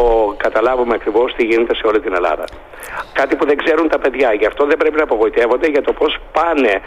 ο, 0.00 0.32
καταλάβουμε 0.36 0.94
ακριβώς 0.94 1.34
τι 1.34 1.44
γίνεται 1.44 1.74
σε 1.74 1.86
όλη 1.86 2.00
την 2.00 2.14
Ελλάδα. 2.14 2.44
Κάτι 3.12 3.36
που 3.36 3.44
δεν 3.46 3.56
ξέρουν 3.56 3.88
τα 3.88 3.98
παιδιά. 3.98 4.32
Γι' 4.32 4.46
αυτό 4.46 4.66
δεν 4.66 4.76
πρέπει 4.76 4.96
να 4.96 5.02
απογοητεύονται 5.02 5.66
για 5.66 5.82
το 5.82 5.92
πώς 5.92 6.18
πάνε, 6.32 6.80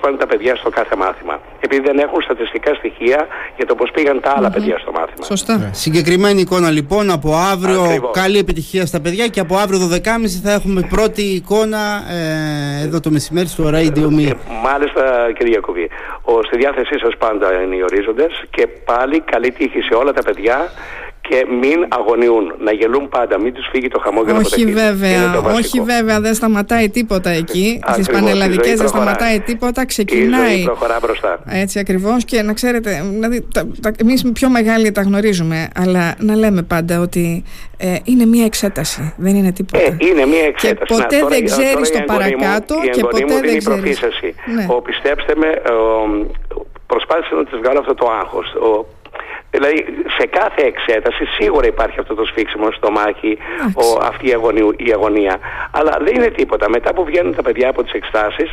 πάνε 0.00 0.16
τα 0.16 0.26
παιδιά 0.26 0.56
στο 0.56 0.70
κάθε 0.70 0.96
μάθημα. 0.96 1.40
Επειδή 1.60 1.82
δεν 1.82 1.98
έχουν 1.98 2.22
στατιστικά 2.22 2.74
στοιχεία 2.74 3.26
για 3.56 3.66
το 3.66 3.74
πώς 3.74 3.90
πήγαν 3.90 4.20
τα 4.20 4.32
άλλα 4.36 4.50
παιδιά 4.50 4.78
στο 4.78 4.89
το 4.92 5.00
μάθημα. 5.00 5.24
Σωστά. 5.24 5.56
Ναι. 5.58 5.70
Συγκεκριμένη 5.72 6.40
εικόνα 6.40 6.70
λοιπόν 6.70 7.10
από 7.10 7.34
αύριο. 7.34 7.82
Ακριβώς. 7.82 8.10
Καλή 8.14 8.38
επιτυχία 8.38 8.86
στα 8.86 9.00
παιδιά 9.00 9.26
και 9.26 9.40
από 9.40 9.56
αύριο 9.56 9.78
12.30 9.92 10.00
θα 10.42 10.52
έχουμε 10.52 10.86
πρώτη 10.90 11.22
εικόνα 11.22 11.78
ε, 12.10 12.84
εδώ 12.84 13.00
το 13.00 13.10
μεσημέρι 13.10 13.46
στο 13.46 13.64
Radio 13.64 14.06
Me. 14.16 14.32
Μάλιστα, 14.62 15.32
κύριε 15.36 15.52
Γιακοβή. 15.52 15.88
Στη 16.46 16.56
διάθεσή 16.56 16.98
σας 16.98 17.16
πάντα 17.18 17.62
είναι 17.62 17.76
οι 17.76 17.82
ορίζοντες 17.82 18.44
και 18.50 18.66
πάλι 18.66 19.20
καλή 19.20 19.50
τύχη 19.52 19.80
σε 19.80 19.94
όλα 19.94 20.12
τα 20.12 20.22
παιδιά 20.22 20.70
και 21.20 21.46
μην 21.60 21.86
αγωνιούν, 21.88 22.54
να 22.58 22.72
γελούν 22.72 23.08
πάντα, 23.08 23.40
μην 23.40 23.54
τους 23.54 23.68
φύγει 23.72 23.88
το 23.88 23.98
χαμόγελο 23.98 24.36
από 24.36 24.46
Όχι 24.46 24.66
βέβαια, 24.66 25.40
όχι 25.54 25.80
βέβαια, 25.80 26.20
δεν 26.20 26.34
σταματάει 26.34 26.88
τίποτα 26.88 27.30
εκεί. 27.30 27.80
Στις 27.92 28.08
πανελλαδικές 28.08 28.78
δεν 28.78 28.88
σταματάει 28.88 29.40
τίποτα, 29.40 29.86
ξεκινάει. 29.86 30.60
Η 30.60 30.64
προχωρά 30.64 30.98
μπροστά. 31.02 31.40
Έτσι 31.46 31.78
ακριβώς 31.78 32.24
και 32.24 32.42
να 32.42 32.52
ξέρετε, 32.52 33.04
δηλαδή, 33.10 33.48
εμείς 33.96 34.30
πιο 34.32 34.48
μεγάλοι 34.48 34.92
τα 34.92 35.02
γνωρίζουμε, 35.02 35.68
αλλά 35.74 36.14
να 36.18 36.34
λέμε 36.36 36.62
πάντα 36.62 37.00
ότι 37.00 37.44
ε, 37.76 37.96
είναι 38.04 38.26
μία 38.26 38.44
εξέταση, 38.44 39.14
δεν 39.16 39.36
είναι 39.36 39.52
τίποτα. 39.52 39.84
Ε, 39.84 39.96
είναι 39.98 40.26
μία 40.26 40.44
εξέταση. 40.44 40.94
Και 40.94 41.02
ποτέ 41.02 41.24
δεν 41.28 41.44
ξέρεις 41.44 41.90
το 41.90 42.02
παρακάτω 42.06 42.74
και 42.92 43.00
ποτέ 43.00 43.24
δεν 43.40 43.58
ξέρεις. 43.58 44.00
Ναι. 44.54 44.66
Πιστέψτε 44.84 45.32
με, 45.36 45.62
προσπάθησα 46.86 47.34
να 47.34 47.44
της 47.44 47.58
βγάλω 47.58 47.78
αυτό 47.78 47.94
το 47.94 48.06
άγχος. 48.20 48.46
Δηλαδή 49.50 49.84
σε 50.18 50.26
κάθε 50.26 50.62
εξέταση 50.62 51.24
σίγουρα 51.24 51.66
υπάρχει 51.66 52.00
αυτό 52.00 52.14
το 52.14 52.24
σφίξιμο 52.24 52.70
στο 52.70 52.90
μάχη, 52.90 53.38
ο, 53.74 53.98
αυτή 54.02 54.26
η, 54.26 54.32
η 54.76 54.92
αγωνία. 54.92 55.38
Αλλά 55.70 55.98
δεν 56.00 56.14
είναι 56.14 56.30
τίποτα. 56.30 56.68
Μετά 56.68 56.94
που 56.94 57.04
βγαίνουν 57.04 57.34
τα 57.34 57.42
παιδιά 57.42 57.68
από 57.68 57.82
τις 57.82 57.92
εξετάσεις, 57.92 58.50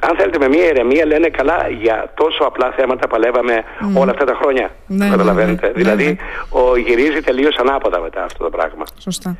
αν 0.00 0.16
θέλετε 0.18 0.38
με 0.38 0.48
μια 0.48 0.64
ηρεμία 0.64 1.06
λένε 1.06 1.28
καλά 1.28 1.68
για 1.82 2.12
τόσο 2.14 2.44
απλά 2.44 2.72
θέματα 2.76 3.08
παλεύαμε 3.08 3.64
όλα 3.94 4.10
αυτά 4.10 4.24
τα 4.24 4.38
χρόνια. 4.40 4.70
Ναι, 4.86 5.04
ναι 5.04 5.10
Καταλαβαίνετε. 5.10 5.66
Ναι, 5.66 5.72
ναι, 5.72 5.78
δηλαδή 5.78 6.18
ο, 6.48 6.76
γυρίζει 6.76 7.20
τελείως 7.20 7.56
ανάποδα 7.56 8.00
μετά 8.00 8.24
αυτό 8.24 8.44
το 8.44 8.50
πράγμα. 8.50 8.84
Σωστά. 8.98 9.36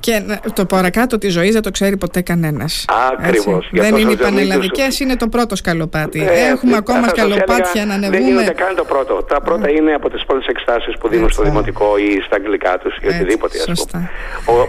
Και 0.00 0.22
το 0.54 0.64
παρακάτω 0.64 1.18
τη 1.18 1.28
ζωή 1.28 1.50
δεν 1.50 1.62
το 1.62 1.70
ξέρει 1.70 1.96
ποτέ 1.96 2.20
κανένας. 2.20 2.84
Ακριβώς. 3.18 3.68
Δεν 3.72 3.96
είναι 3.96 4.12
οι 4.12 4.16
πανελλαδικές, 4.16 5.00
είναι 5.00 5.16
το 5.16 5.28
πρώτο 5.28 5.56
σκαλοπάτι. 5.56 6.26
Ε, 6.30 6.48
Έχουμε 6.48 6.76
ακόμα 6.76 7.08
σκαλοπάτια 7.08 7.84
να 7.86 7.94
ανεβούμε. 7.94 8.18
Δεν 8.18 8.28
είναι 8.28 8.40
ούτε 8.42 8.52
καν 8.52 8.74
το 8.76 8.84
πρώτο. 8.84 9.22
Τα 9.22 9.40
πρώτα 9.40 9.70
είναι 9.70 9.92
από 9.94 10.10
τις 10.10 10.24
πρώτες 10.24 10.46
εξετάσει 10.46 10.92
που 11.00 11.08
δίνουν 11.08 11.30
στο 11.30 11.42
δημοτικό 11.42 11.96
ή 11.98 12.20
στα 12.26 12.36
αγγλικά 12.36 12.78
τους 12.78 12.96
ή 13.02 13.06
οτιδήποτε 13.06 13.58
ας 13.70 13.86
πούμε. 13.90 14.10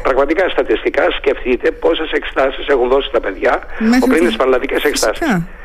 πραγματικά 0.03 0.49
στατιστικά 0.49 1.11
σκεφτείτε 1.11 1.71
πόσες 1.71 2.11
εξετάσει 2.11 2.59
έχουν 2.67 2.87
δώσει 2.89 3.09
τα 3.11 3.19
παιδιά 3.19 3.63
πριν 4.09 4.25
τις 4.25 4.35
πανελλαδικές 4.35 4.83
εξετάσεις. 5.19 5.61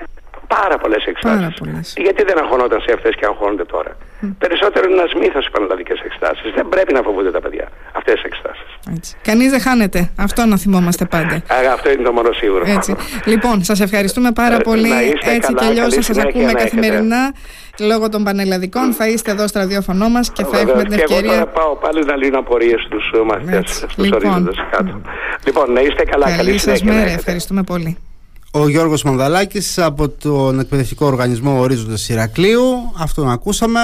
Πάρα 0.49 0.77
πολλές 0.79 1.05
εξετάσεις. 1.05 1.95
Γιατί 1.97 2.23
δεν 2.29 2.39
αγχωνόταν 2.39 2.81
σε 2.81 2.93
αυτές 2.93 3.15
και 3.19 3.27
αγχώνονται 3.27 3.65
τώρα. 3.65 3.93
Mm. 3.97 4.35
Περισσότερο 4.39 4.91
είναι 4.91 5.01
ένα 5.01 5.09
μύθο 5.21 5.39
οι 5.39 5.51
πανελλαδικέ 5.53 5.95
εξετάσεις. 6.05 6.53
Δεν 6.55 6.69
πρέπει 6.69 6.93
να 6.93 7.03
φοβούνται 7.03 7.31
τα 7.31 7.41
παιδιά 7.41 7.69
αυτές 7.93 8.15
τις 8.15 8.23
εξετάσεις. 8.23 9.17
Κανείς 9.23 9.51
δεν 9.51 9.61
χάνεται. 9.61 10.11
Αυτό 10.17 10.47
να 10.47 10.57
θυμόμαστε 10.57 11.05
πάντα. 11.05 11.35
Α, 11.35 11.73
αυτό 11.73 11.91
είναι 11.91 12.03
το 12.03 12.13
μόνο 12.13 12.33
σίγουρο. 12.33 12.65
Έτσι. 12.67 12.97
Λοιπόν, 13.25 13.65
σας 13.65 13.81
ευχαριστούμε 13.81 14.33
πάρα 14.33 14.55
ε, 14.55 14.59
πολύ. 14.63 14.93
Έτσι 15.37 15.55
κι 15.55 15.65
αλλιώς 15.65 15.95
θα 15.95 16.03
σας 16.03 16.19
ακούμε 16.19 16.53
καθημερινά. 16.53 17.35
Λόγω 17.81 18.09
των 18.09 18.25
πανελλαδικών 18.25 18.93
θα 18.93 19.09
είστε 19.09 19.31
εδώ 19.31 19.47
στο 19.47 19.59
ραδιόφωνο 19.59 20.09
μας 20.09 20.33
και 20.33 20.45
θα 20.45 20.59
έχουμε 20.59 20.83
την 20.83 20.93
ευκαιρία. 20.93 21.21
Και 21.21 21.27
εγώ 21.27 21.37
θα 21.37 21.47
πάω 21.47 21.77
πάλι 21.77 22.05
να 22.05 22.17
λύνω 22.17 22.39
απορίες 22.39 22.81
στους 22.83 23.13
μαθητέ, 23.25 23.63
στους 23.67 23.97
λοιπόν. 23.97 24.55
κάτω. 24.71 25.01
Λοιπόν, 25.47 25.73
να 25.73 25.81
είστε 25.81 26.05
καλά. 26.05 26.27
Καλή, 26.27 26.37
καλή 26.37 26.59
σας 26.59 26.83
μέρα. 26.83 27.11
Ευχαριστούμε 27.11 27.63
πολύ. 27.63 27.97
Ο 28.59 28.69
Γιώργος 28.69 29.03
Μανδαλάκης 29.03 29.79
από 29.79 30.09
τον 30.09 30.61
εκπαιδευτικό 30.61 31.07
οργανισμό 31.07 31.61
Ορίζοντας 31.61 32.09
Ηρακλείου. 32.09 32.93
Αυτό 32.99 33.23
ακούσαμε. 33.23 33.81